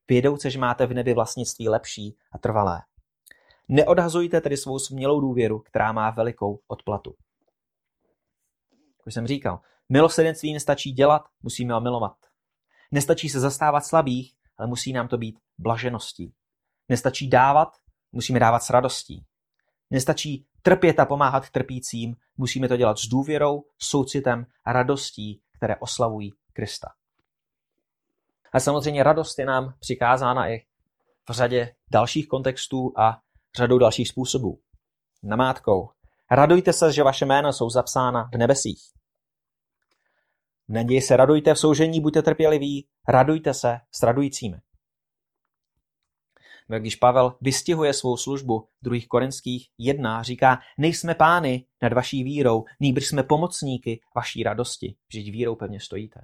[0.09, 2.81] Vědouce, že máte v nebi vlastnictví lepší a trvalé.
[3.67, 7.15] Neodhazujte tedy svou smělou důvěru, která má velikou odplatu.
[9.05, 12.17] Jak jsem říkal, milosrdenství nestačí dělat, musíme ho milovat.
[12.91, 16.33] Nestačí se zastávat slabých, ale musí nám to být blažeností.
[16.89, 17.77] Nestačí dávat,
[18.11, 19.25] musíme dávat s radostí.
[19.89, 26.33] Nestačí trpět a pomáhat trpícím, musíme to dělat s důvěrou, soucitem a radostí, které oslavují
[26.53, 26.87] Krista.
[28.53, 30.65] A samozřejmě radost je nám přikázána i
[31.29, 33.21] v řadě dalších kontextů a
[33.57, 34.59] řadou dalších způsobů.
[35.23, 35.89] Namátkou.
[36.31, 38.81] Radujte se, že vaše jména jsou zapsána v nebesích.
[40.67, 44.57] V naději se radujte, v soužení buďte trpěliví, radujte se s radujícími.
[46.79, 48.99] Když Pavel vystihuje svou službu 2.
[49.07, 55.55] Korinských 1, říká, nejsme pány nad vaší vírou, nýbrž jsme pomocníky vaší radosti, že vírou
[55.55, 56.21] pevně stojíte.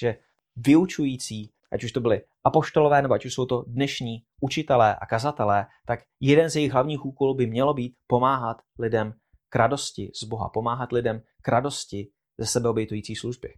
[0.00, 0.18] Že
[0.56, 5.66] vyučující, ať už to byly apoštolové, nebo ať už jsou to dnešní učitelé a kazatelé,
[5.86, 9.14] tak jeden z jejich hlavních úkolů by mělo být pomáhat lidem
[9.48, 13.54] k radosti z Boha, pomáhat lidem k radosti ze sebeobětující služby.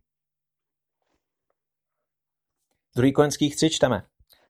[2.97, 4.03] Druhý Korinských 3 čteme.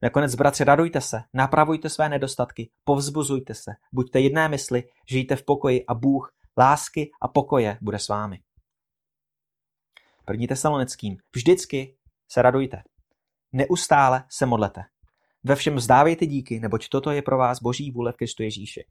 [0.03, 5.87] Nakonec, bratři, radujte se, napravujte své nedostatky, povzbuzujte se, buďte jedné mysli, žijte v pokoji
[5.87, 8.39] a Bůh lásky a pokoje bude s vámi.
[10.25, 11.17] První tesalonickým.
[11.35, 11.97] Vždycky
[12.31, 12.83] se radujte.
[13.53, 14.81] Neustále se modlete.
[15.45, 18.85] Ve všem vzdávejte díky, neboť toto je pro vás boží vůle v Kristu Ježíši.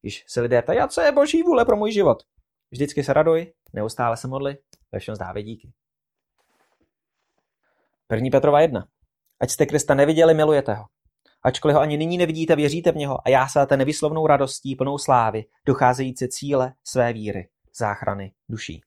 [0.00, 2.22] Když se lidé ptají, co je boží vůle pro můj život?
[2.70, 4.56] Vždycky se raduj, neustále se modli,
[4.92, 5.72] ve všem vzdávej díky.
[8.06, 8.86] První Petrova 1.
[9.40, 10.84] Ať jste Krista neviděli, milujete ho.
[11.44, 16.28] Ačkoliv ho ani nyní nevidíte, věříte v něho a jásáte nevyslovnou radostí plnou slávy, docházející
[16.28, 17.48] cíle své víry,
[17.78, 18.82] záchrany duší.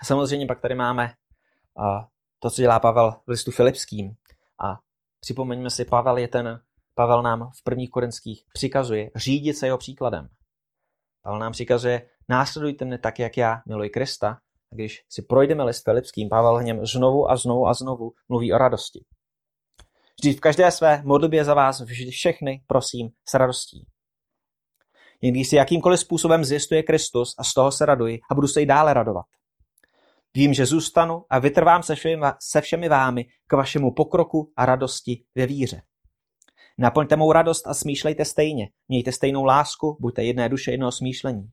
[0.00, 1.14] A samozřejmě pak tady máme
[2.38, 4.14] to, co dělá Pavel v listu Filipským.
[4.64, 4.78] A
[5.20, 6.60] připomeňme si, Pavel je ten,
[6.94, 10.28] Pavel nám v prvních korinských přikazuje řídit se jeho příkladem.
[11.22, 14.38] Pavel nám přikazuje, následujte mne tak, jak já miluji Krista.
[14.72, 18.52] A když si projdeme list Filipským, Pavel v něm znovu a znovu a znovu mluví
[18.52, 19.04] o radosti.
[20.20, 23.86] Vždyť v každé své modlitbě za vás všechny prosím s radostí.
[25.20, 28.62] Jen když si jakýmkoliv způsobem zjistuje Kristus a z toho se raduji a budu se
[28.62, 29.26] i dále radovat.
[30.34, 35.24] Vím, že zůstanu a vytrvám se všemi, se všemi vámi k vašemu pokroku a radosti
[35.34, 35.82] ve víře.
[36.78, 38.68] Naplňte mou radost a smýšlejte stejně.
[38.88, 41.50] Mějte stejnou lásku, buďte jedné duše jednoho smýšlení.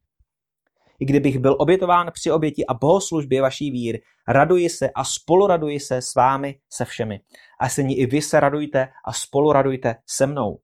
[0.99, 6.01] I kdybych byl obětován při oběti a bohoslužbě vaší vír, raduji se a spoluraduji se
[6.01, 7.19] s vámi se všemi.
[7.59, 10.59] A se i vy se radujte a spoluradujte se mnou.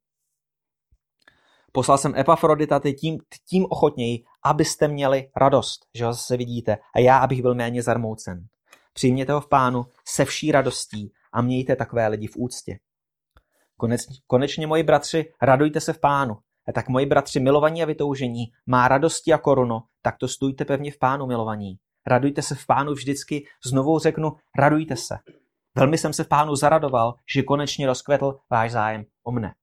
[1.71, 7.17] Poslal jsem Epafrodita tím, tím ochotněji, abyste měli radost, že ho zase vidíte, a já,
[7.17, 8.47] abych byl méně zarmoucen.
[8.93, 12.79] Přijměte ho v pánu se vší radostí a mějte takové lidi v úctě.
[14.27, 16.37] Konečně, moji bratři, radujte se v pánu.
[16.67, 20.91] A tak moji bratři milovaní a vytoužení, má radosti a koruno, tak to stůjte pevně
[20.91, 21.77] v pánu milovaní.
[22.07, 25.15] Radujte se v pánu vždycky, znovu řeknu, radujte se.
[25.75, 29.55] Velmi jsem se v pánu zaradoval, že konečně rozkvetl váš zájem o mne.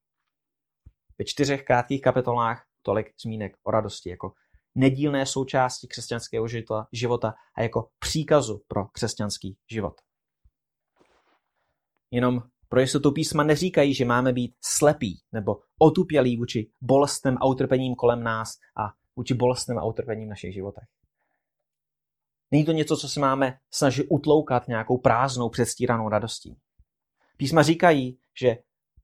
[1.19, 4.33] Ve čtyřech krátkých kapitolách tolik zmínek o radosti jako
[4.75, 6.47] nedílné součásti křesťanského
[6.93, 10.01] života a jako příkazu pro křesťanský život.
[12.11, 17.95] Jenom pro jistotu písma neříkají, že máme být slepí nebo otupělí vůči bolestem a utrpením
[17.95, 20.85] kolem nás a vůči bolestem a utrpením v našich životech.
[22.51, 26.57] Není to něco, co se máme snažit utloukat nějakou prázdnou předstíranou radostí.
[27.37, 28.59] Písma říkají, že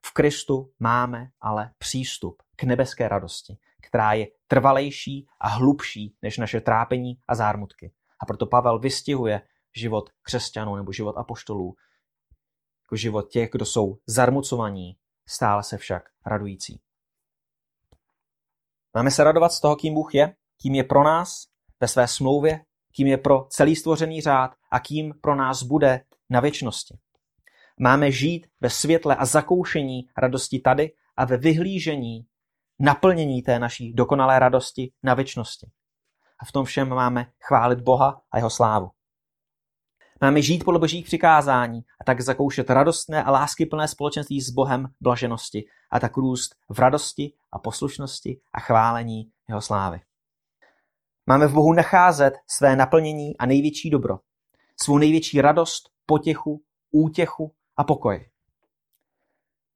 [0.07, 3.59] v Kristu máme ale přístup k nebeské radosti,
[3.89, 7.93] která je trvalejší a hlubší než naše trápení a zármutky.
[8.21, 9.43] A proto Pavel vystihuje
[9.77, 11.75] život křesťanů nebo život apoštolů
[12.87, 14.97] jako život těch, kdo jsou zarmucovaní,
[15.29, 16.81] stále se však radující.
[18.95, 21.47] Máme se radovat z toho, kým Bůh je, kým je pro nás
[21.81, 22.65] ve své smlouvě,
[22.97, 26.99] kým je pro celý stvořený řád a kým pro nás bude na věčnosti.
[27.81, 32.27] Máme žít ve světle a zakoušení radosti tady a ve vyhlížení
[32.79, 35.71] naplnění té naší dokonalé radosti na věčnosti.
[36.39, 38.91] A v tom všem máme chválit Boha a jeho slávu.
[40.21, 45.65] Máme žít podle božích přikázání a tak zakoušet radostné a láskyplné společenství s Bohem blaženosti
[45.91, 50.01] a tak růst v radosti a poslušnosti a chválení jeho slávy.
[51.27, 54.19] Máme v Bohu nacházet své naplnění a největší dobro,
[54.83, 58.31] svou největší radost, potěchu, útěchu a pokoj.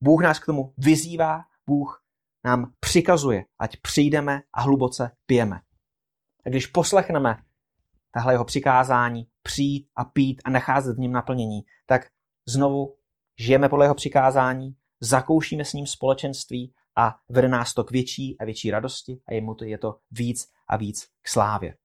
[0.00, 2.04] Bůh nás k tomu vyzývá, Bůh
[2.44, 5.60] nám přikazuje, ať přijdeme a hluboce pijeme.
[6.46, 7.36] A když poslechneme
[8.10, 12.06] tahle jeho přikázání, přijít a pít a nacházet v něm naplnění, tak
[12.48, 12.96] znovu
[13.38, 18.44] žijeme podle jeho přikázání, zakoušíme s ním společenství a vede nás to k větší a
[18.44, 21.76] větší radosti a jemu to je to víc a víc k slávě.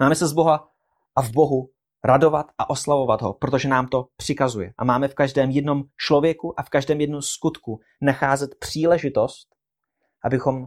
[0.00, 0.72] Máme se z Boha
[1.16, 1.70] a v Bohu
[2.04, 4.74] radovat a oslavovat ho, protože nám to přikazuje.
[4.78, 9.48] A máme v každém jednom člověku a v každém jednom skutku nacházet příležitost,
[10.24, 10.66] abychom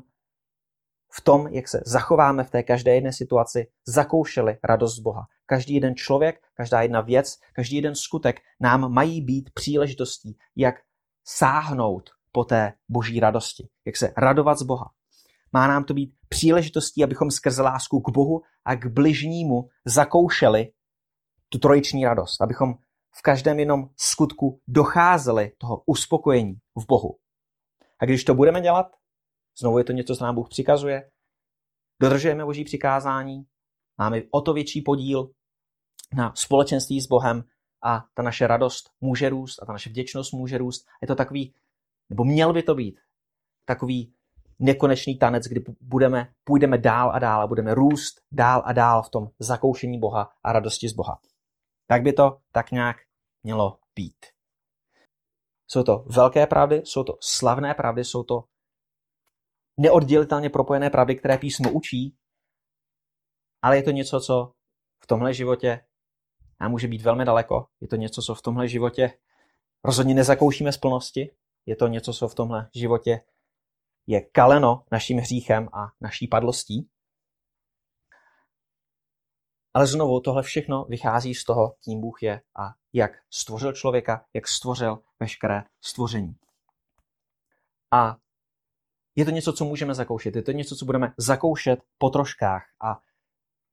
[1.17, 5.25] v tom, jak se zachováme v té každé jedné situaci, zakoušeli radost z Boha.
[5.45, 10.75] Každý jeden člověk, každá jedna věc, každý jeden skutek nám mají být příležitostí, jak
[11.27, 14.91] sáhnout po té boží radosti, jak se radovat z Boha.
[15.53, 20.71] Má nám to být příležitostí, abychom skrze lásku k Bohu a k bližnímu zakoušeli
[21.55, 22.73] tu trojiční radost, abychom
[23.17, 27.15] v každém jednom skutku docházeli toho uspokojení v Bohu.
[27.99, 28.87] A když to budeme dělat,
[29.59, 31.09] Znovu je to něco, co nám Bůh přikazuje.
[32.01, 33.45] Dodržujeme Boží přikázání,
[33.97, 35.31] máme o to větší podíl
[36.13, 37.43] na společenství s Bohem
[37.83, 40.85] a ta naše radost může růst a ta naše vděčnost může růst.
[41.01, 41.53] Je to takový,
[42.09, 42.99] nebo měl by to být,
[43.65, 44.13] takový
[44.59, 49.09] nekonečný tanec, kdy budeme, půjdeme dál a dál a budeme růst dál a dál v
[49.09, 51.19] tom zakoušení Boha a radosti z Boha.
[51.87, 52.97] Tak by to tak nějak
[53.43, 54.25] mělo být.
[55.67, 58.43] Jsou to velké pravdy, jsou to slavné pravdy, jsou to
[59.77, 62.17] neoddělitelně propojené pravdy, které písmo učí,
[63.61, 64.53] ale je to něco, co
[65.03, 65.85] v tomhle životě
[66.59, 67.67] nám může být velmi daleko.
[67.81, 69.17] Je to něco, co v tomhle životě
[69.83, 71.35] rozhodně nezakoušíme z plnosti.
[71.65, 73.21] Je to něco, co v tomhle životě
[74.07, 76.89] je kaleno naším hříchem a naší padlostí.
[79.75, 84.47] Ale znovu tohle všechno vychází z toho, kým Bůh je a jak stvořil člověka, jak
[84.47, 86.35] stvořil veškeré stvoření.
[87.91, 88.17] A
[89.15, 92.99] je to něco, co můžeme zakoušet, je to něco, co budeme zakoušet po troškách a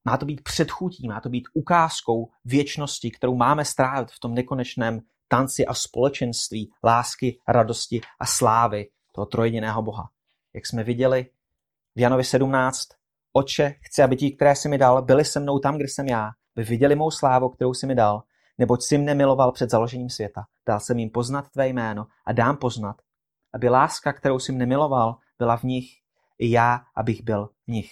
[0.04, 5.00] má to být předchůtí, má to být ukázkou věčnosti, kterou máme strávit v tom nekonečném
[5.28, 10.10] tanci a společenství lásky, radosti a slávy toho trojediného Boha.
[10.54, 11.26] Jak jsme viděli
[11.94, 12.88] v Janovi 17,
[13.32, 16.30] Oče, chci, aby ti, které jsi mi dal, byli se mnou tam, kde jsem já,
[16.56, 18.22] by viděli mou slávu, kterou jsi mi dal,
[18.58, 20.44] neboť jsi mne miloval před založením světa.
[20.68, 22.96] Dal jsem jim poznat tvé jméno a dám poznat,
[23.54, 25.86] aby láska, kterou jsi mne miloval, byla v nich,
[26.38, 27.90] i já, abych byl v nich.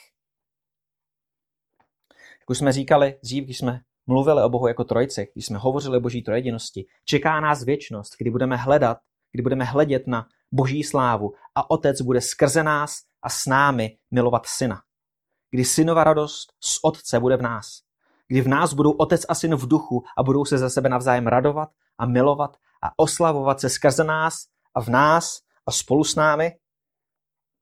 [2.40, 5.96] Jak už jsme říkali dřív, když jsme mluvili o Bohu jako trojci, když jsme hovořili
[5.96, 8.98] o boží trojedinosti, čeká nás věčnost, kdy budeme hledat,
[9.32, 14.46] kdy budeme hledět na boží slávu a otec bude skrze nás a s námi milovat
[14.46, 14.82] syna.
[15.50, 17.82] Kdy synova radost z otce bude v nás.
[18.28, 21.26] Kdy v nás budou otec a syn v duchu a budou se za sebe navzájem
[21.26, 21.68] radovat
[21.98, 26.56] a milovat a oslavovat se skrze nás a v nás a spolu s námi.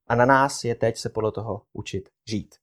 [0.08, 2.54] A na nás je teď se podle toho učit žít.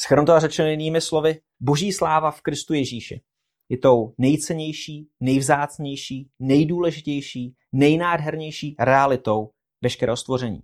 [0.00, 3.22] Schrnu to řečeno jinými slovy, boží sláva v Kristu Ježíši
[3.68, 9.50] je tou nejcennější, nejvzácnější, nejdůležitější, nejnádhernější realitou
[9.82, 10.62] veškerého stvoření.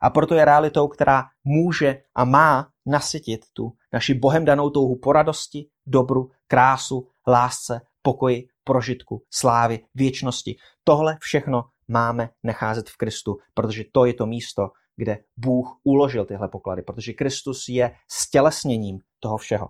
[0.00, 5.12] A proto je realitou, která může a má nasytit tu naši bohem danou touhu po
[5.12, 10.56] radosti, dobru, krásu, lásce, pokoji, prožitku, slávy, věčnosti.
[10.84, 16.48] Tohle všechno máme nacházet v Kristu, protože to je to místo, kde Bůh uložil tyhle
[16.48, 19.68] poklady, protože Kristus je stělesněním toho všeho.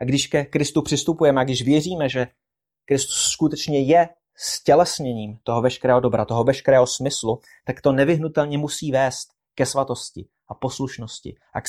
[0.00, 2.26] A když ke Kristu přistupujeme a když věříme, že
[2.84, 4.08] Kristus skutečně je
[4.42, 10.54] stělesněním toho veškerého dobra, toho veškerého smyslu, tak to nevyhnutelně musí vést ke svatosti a
[10.54, 11.68] poslušnosti a k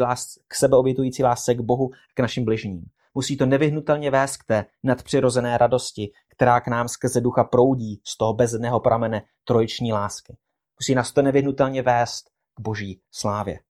[0.00, 2.84] lásce, k sebeobětující lásce k Bohu, k našim bližním.
[3.14, 8.16] Musí to nevyhnutelně vést k té nadpřirozené radosti, která k nám skrze ducha proudí z
[8.16, 10.36] toho bezedného pramene trojiční lásky.
[10.80, 12.24] Musí nás to nevyhnutelně vést
[12.54, 13.60] k boží slávě.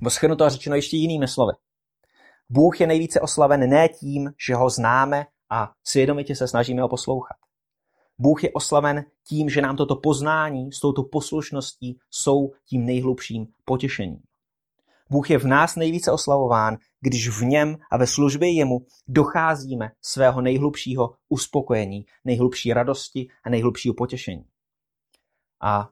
[0.00, 1.52] Nebo to řečeno ještě jinými slovy.
[2.48, 7.36] Bůh je nejvíce oslaven ne tím, že ho známe a svědomitě se snažíme ho poslouchat.
[8.18, 14.22] Bůh je oslaven tím, že nám toto poznání s touto poslušností jsou tím nejhlubším potěšením.
[15.10, 20.40] Bůh je v nás nejvíce oslavován, když v něm a ve službě jemu docházíme svého
[20.40, 24.44] nejhlubšího uspokojení, nejhlubší radosti a nejhlubšího potěšení.
[25.60, 25.88] A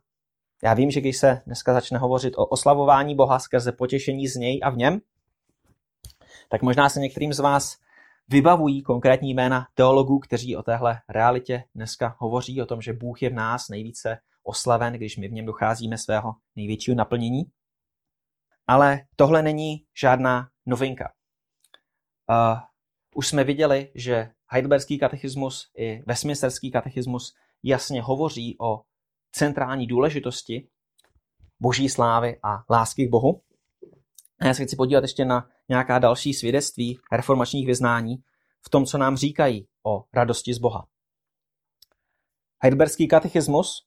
[0.62, 4.60] já vím, že když se dneska začne hovořit o oslavování Boha skrze potěšení z něj
[4.62, 5.00] a v něm,
[6.48, 7.76] tak možná se některým z vás
[8.28, 13.30] vybavují konkrétní jména teologů, kteří o téhle realitě dneska hovoří, o tom, že Bůh je
[13.30, 17.42] v nás nejvíce oslaven, když my v něm docházíme svého největšího naplnění.
[18.66, 21.12] Ale tohle není žádná novinka.
[22.30, 22.58] Uh,
[23.14, 28.80] už jsme viděli, že Heidelberský katechismus i Westminsterský katechismus jasně hovoří o
[29.32, 30.68] centrální důležitosti
[31.60, 33.42] boží slávy a lásky k Bohu.
[34.40, 38.16] A já se chci podívat ještě na nějaká další svědectví reformačních vyznání
[38.66, 40.86] v tom, co nám říkají o radosti z Boha.
[42.62, 43.86] Heidelberský katechismus,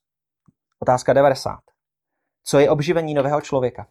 [0.78, 1.58] otázka 90.
[2.44, 3.86] Co je obživení nového člověka?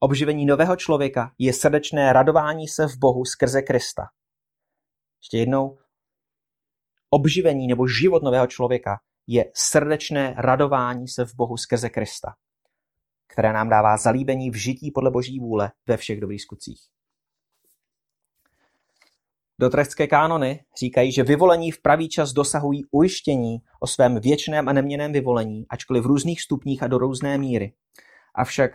[0.00, 4.02] Obživení nového člověka je srdečné radování se v Bohu skrze Krista.
[5.20, 5.78] Ještě jednou.
[7.10, 12.34] Obživení nebo život nového člověka je srdečné radování se v Bohu skrze Krista,
[13.28, 16.80] které nám dává zalíbení v žití podle Boží vůle ve všech dobrých skutcích.
[19.60, 25.12] Dotrechtské kánony říkají, že vyvolení v pravý čas dosahují ujištění o svém věčném a neměném
[25.12, 27.72] vyvolení, ačkoliv v různých stupních a do různé míry.
[28.34, 28.70] Avšak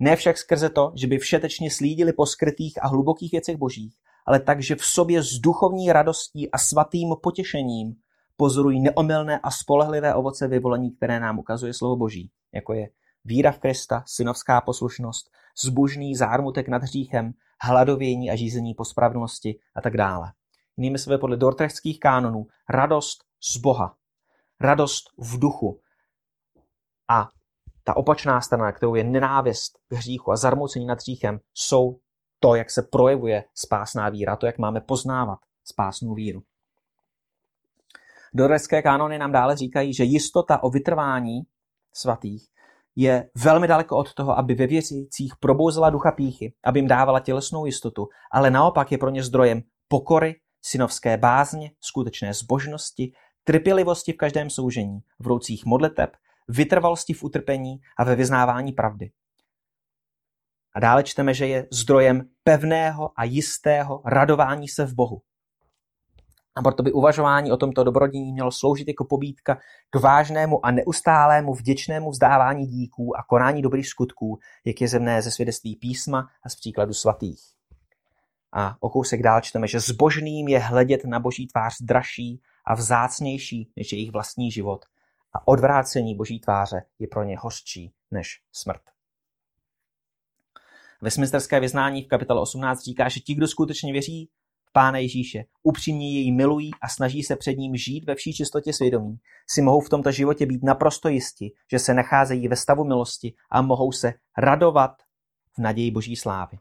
[0.00, 3.94] ne však skrze to, že by všetečně slídili po skrytých a hlubokých věcech božích,
[4.26, 7.94] ale tak, že v sobě s duchovní radostí a svatým potěšením
[8.36, 12.88] pozorují neomylné a spolehlivé ovoce vyvolení, které nám ukazuje slovo Boží, jako je
[13.24, 15.30] víra v Krista, synovská poslušnost,
[15.62, 20.32] zbožný zármutek nad hříchem, hladovění a žízení po spravedlnosti a tak dále.
[20.76, 23.96] Jinými slovy podle dortrechtských kánonů radost z Boha,
[24.60, 25.80] radost v duchu
[27.08, 27.28] a
[27.84, 31.98] ta opačná strana, kterou je nenávist k hříchu a zarmoucení nad hříchem, jsou
[32.40, 36.42] to, jak se projevuje spásná víra, to, jak máme poznávat spásnou víru.
[38.34, 41.40] Dorecké kánony nám dále říkají, že jistota o vytrvání
[41.92, 42.48] svatých
[42.96, 47.66] je velmi daleko od toho, aby ve věřících probouzela ducha píchy, aby jim dávala tělesnou
[47.66, 53.12] jistotu, ale naopak je pro ně zdrojem pokory, synovské bázně, skutečné zbožnosti,
[53.44, 56.10] trpělivosti v každém soužení, vroucích modliteb,
[56.48, 59.10] vytrvalosti v utrpení a ve vyznávání pravdy.
[60.74, 65.22] A dále čteme, že je zdrojem pevného a jistého radování se v Bohu.
[66.54, 69.58] A proto by uvažování o tomto dobrodění mělo sloužit jako pobídka
[69.90, 75.30] k vážnému a neustálému vděčnému vzdávání díků a konání dobrých skutků, jak je zemné ze
[75.30, 77.40] svědectví písma a z příkladu svatých.
[78.52, 83.72] A o kousek dál čteme, že zbožným je hledět na boží tvář dražší a vzácnější
[83.76, 84.84] než jejich vlastní život
[85.32, 88.82] a odvrácení boží tváře je pro ně hořčí než smrt.
[91.02, 94.30] Westminsterské vyznání v kapitole 18 říká, že ti, kdo skutečně věří
[94.72, 99.16] Pána Ježíše, upřímně jej milují a snaží se před ním žít ve vší čistotě svědomí,
[99.50, 103.62] si mohou v tomto životě být naprosto jisti, že se nacházejí ve stavu milosti a
[103.62, 104.90] mohou se radovat
[105.56, 106.58] v naději Boží slávy.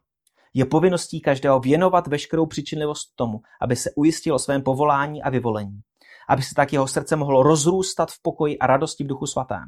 [0.53, 5.81] Je povinností každého věnovat veškerou přičinlivost tomu, aby se ujistil o svém povolání a vyvolení,
[6.29, 9.65] aby se tak jeho srdce mohlo rozrůstat v pokoji a radosti v duchu svatém.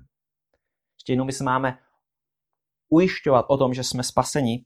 [0.97, 1.77] Ještě jednou my se máme
[2.89, 4.65] ujišťovat o tom, že jsme spaseni,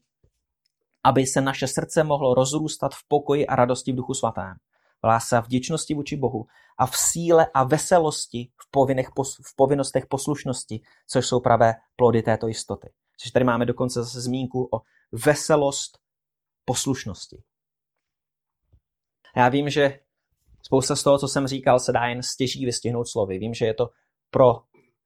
[1.04, 4.54] aby se naše srdce mohlo rozrůstat v pokoji a radosti v duchu svatém.
[5.02, 6.46] V lásce a vděčnosti vůči Bohu
[6.78, 9.08] a v síle a veselosti v, povinných,
[9.44, 12.90] v povinnostech poslušnosti, což jsou pravé plody této jistoty.
[13.16, 14.80] Což tady máme dokonce zase zmínku o
[15.12, 15.98] veselost
[16.64, 17.42] poslušnosti.
[19.36, 20.00] Já vím, že
[20.62, 23.38] spousta z toho, co jsem říkal, se dá jen stěží vystihnout slovy.
[23.38, 23.90] Vím, že je to
[24.30, 24.62] pro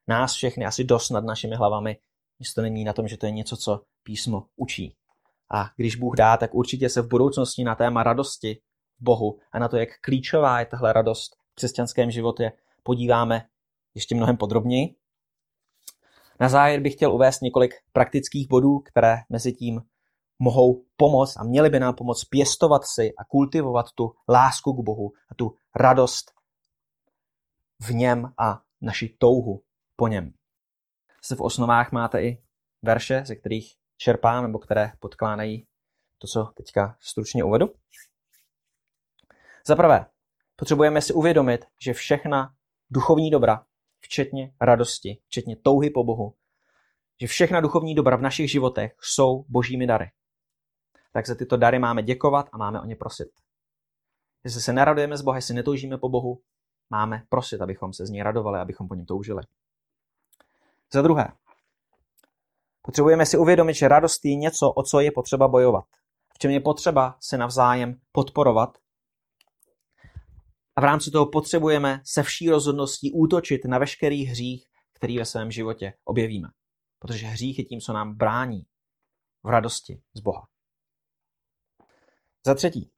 [0.08, 1.96] nás všechny asi dost nad našimi hlavami,
[2.40, 4.96] že to není na tom, že to je něco, co písmo učí.
[5.52, 8.60] A když Bůh dá, tak určitě se v budoucnosti na téma radosti
[9.00, 12.52] v Bohu a na to, jak klíčová je tahle radost v křesťanském životě,
[12.82, 13.46] podíváme
[13.94, 14.94] ještě mnohem podrobněji.
[16.40, 19.80] Na závěr bych chtěl uvést několik praktických bodů, které mezi tím
[20.38, 25.12] mohou pomoct a měly by nám pomoct pěstovat si a kultivovat tu lásku k Bohu
[25.30, 26.32] a tu radost
[27.82, 29.62] v něm a naši touhu
[29.96, 30.32] po něm.
[31.24, 32.42] Se v osnovách máte i
[32.82, 35.66] verše, ze kterých čerpám nebo které podkládají
[36.18, 37.74] to, co teďka stručně uvedu.
[39.66, 40.06] Za prvé,
[40.56, 42.54] potřebujeme si uvědomit, že všechna
[42.90, 43.64] duchovní dobra,
[44.00, 46.34] včetně radosti, včetně touhy po Bohu,
[47.20, 50.10] že všechna duchovní dobra v našich životech jsou božími dary.
[51.12, 53.28] Tak za tyto dary máme děkovat a máme o ně prosit.
[54.44, 56.42] Jestli se neradujeme z Boha, jestli netoužíme po Bohu,
[56.90, 59.42] máme prosit, abychom se z něj radovali, abychom po něm toužili.
[60.92, 61.28] Za druhé,
[62.82, 65.84] potřebujeme si uvědomit, že radost je něco, o co je potřeba bojovat.
[66.34, 68.78] V čem je potřeba se navzájem podporovat.
[70.76, 75.50] A v rámci toho potřebujeme se vší rozhodností útočit na veškerý hřích, který ve svém
[75.50, 76.48] životě objevíme.
[76.98, 78.62] Protože hřích je tím, co nám brání
[79.42, 80.48] v radosti z Boha.
[82.46, 82.90] Za třetí,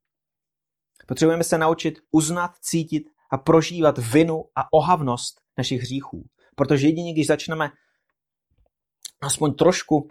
[1.06, 6.28] potřebujeme se naučit uznat, cítit a prožívat vinu a ohavnost našich hříchů.
[6.56, 7.70] Protože jedině, když začneme
[9.24, 10.08] aspoň trošku,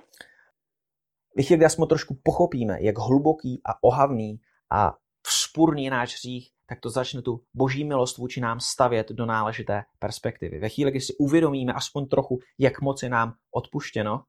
[1.37, 4.39] ve chvíli, kdy aspoň trošku pochopíme, jak hluboký a ohavný
[4.71, 4.93] a
[5.27, 9.83] vzpurný je náš hřích, tak to začne tu boží milost vůči nám stavět do náležité
[9.99, 10.59] perspektivy.
[10.59, 14.23] Ve chvíli, kdy si uvědomíme aspoň trochu, jak moc je nám odpuštěno,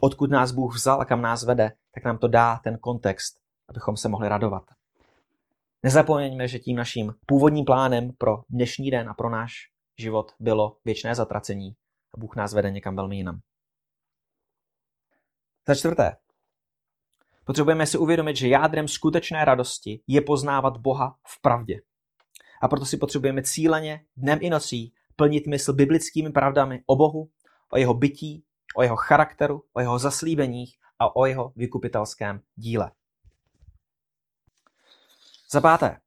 [0.00, 3.96] odkud nás Bůh vzal a kam nás vede, tak nám to dá ten kontext, abychom
[3.96, 4.64] se mohli radovat.
[5.82, 9.52] Nezapomeňme, že tím naším původním plánem pro dnešní den a pro náš
[9.98, 11.76] život bylo věčné zatracení
[12.14, 13.40] a Bůh nás vede někam velmi jinam.
[15.68, 16.16] Za čtvrté,
[17.44, 21.80] potřebujeme si uvědomit, že jádrem skutečné radosti je poznávat Boha v pravdě.
[22.62, 27.30] A proto si potřebujeme cíleně, dnem i nocí, plnit mysl biblickými pravdami o Bohu,
[27.70, 28.44] o jeho bytí,
[28.76, 32.92] o jeho charakteru, o jeho zaslíbeních a o jeho vykupitelském díle.
[35.52, 36.00] Za páté,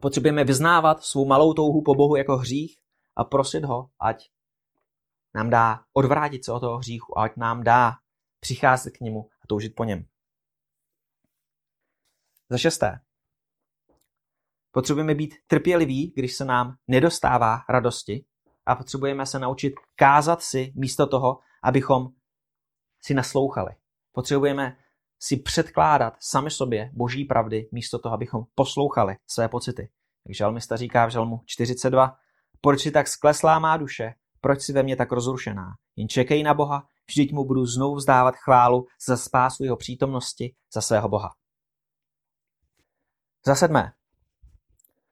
[0.00, 2.78] potřebujeme vyznávat svou malou touhu po Bohu jako hřích
[3.16, 4.30] a prosit ho, ať
[5.34, 7.92] nám dá odvrátit se od toho hříchu ať nám dá
[8.40, 10.06] přicházet k němu a toužit po něm.
[12.50, 13.00] Za šesté.
[14.70, 18.24] Potřebujeme být trpěliví, když se nám nedostává radosti
[18.66, 22.08] a potřebujeme se naučit kázat si místo toho, abychom
[23.00, 23.70] si naslouchali.
[24.12, 24.76] Potřebujeme
[25.18, 29.88] si předkládat sami sobě boží pravdy místo toho, abychom poslouchali své pocity.
[30.26, 32.18] Jak žalmista říká v žalmu 42,
[32.66, 35.74] proč si tak skleslá má duše, proč si ve mně tak rozrušená?
[35.96, 40.80] Jen čekej na Boha, vždyť mu budu znovu vzdávat chválu za spásu jeho přítomnosti, za
[40.80, 41.30] svého Boha.
[43.46, 43.92] Za sedmé.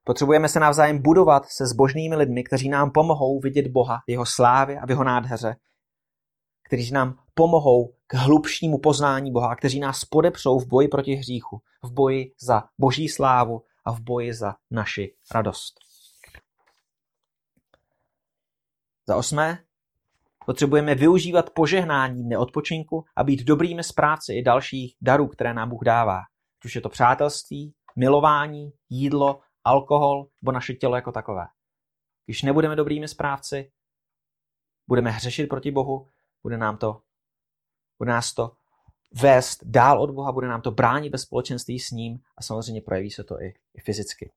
[0.05, 4.81] Potřebujeme se navzájem budovat se zbožnými lidmi, kteří nám pomohou vidět Boha v jeho slávě
[4.81, 5.57] a v jeho nádheře,
[6.67, 11.63] kteří nám pomohou k hlubšímu poznání Boha a kteří nás podepřou v boji proti hříchu,
[11.83, 15.84] v boji za boží slávu a v boji za naši radost.
[19.07, 19.65] Za osmé,
[20.47, 26.21] potřebujeme využívat požehnání neodpočinku a být dobrými správci i dalších darů, které nám Bůh dává.
[26.65, 31.47] Už je to přátelství, milování, jídlo, alkohol nebo naše tělo jako takové.
[32.27, 33.73] Když nebudeme dobrými správci,
[34.89, 36.09] budeme hřešit proti Bohu,
[36.43, 37.03] bude nám to,
[37.99, 38.57] bude nás to
[39.13, 43.11] vést dál od Boha, bude nám to bránit ve společenství s ním a samozřejmě projeví
[43.11, 44.33] se to i, i fyzicky.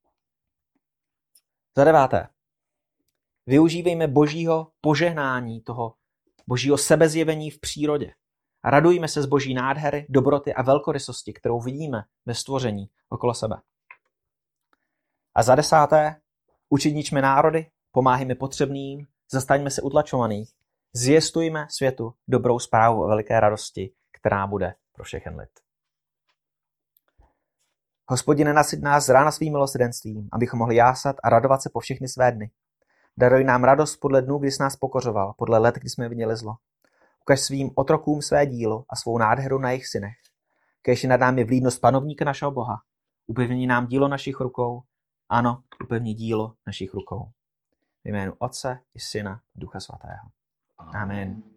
[1.75, 2.27] Za deváté.
[3.47, 5.93] Využívejme božího požehnání, toho
[6.47, 8.11] božího sebezjevení v přírodě.
[8.63, 13.55] A radujme se z boží nádhery, dobroty a velkorysosti, kterou vidíme ve stvoření okolo sebe.
[15.35, 16.21] A za desáté,
[16.69, 20.49] učedničme národy, pomáhejme potřebným, zastaňme se utlačovaných,
[20.93, 25.49] zjistujme světu dobrou zprávu o veliké radosti, která bude pro všechen lid.
[28.09, 32.07] Hospodine, nasyť nás z rána svým milosrdenstvím, abychom mohli jásat a radovat se po všechny
[32.07, 32.51] své dny.
[33.17, 36.55] Daruj nám radost podle dnů, kdy jsi nás pokořoval, podle let, kdy jsme viděli zlo.
[37.21, 40.15] Ukaž svým otrokům své dílo a svou nádheru na jejich synech.
[40.81, 42.81] Kež nad námi vlídnost panovníka našeho Boha.
[43.27, 44.81] Upevní nám dílo našich rukou.
[45.29, 47.31] Ano, upevní dílo našich rukou.
[48.03, 50.29] V jménu Otce i Syna, Ducha Svatého.
[50.77, 51.56] Amen.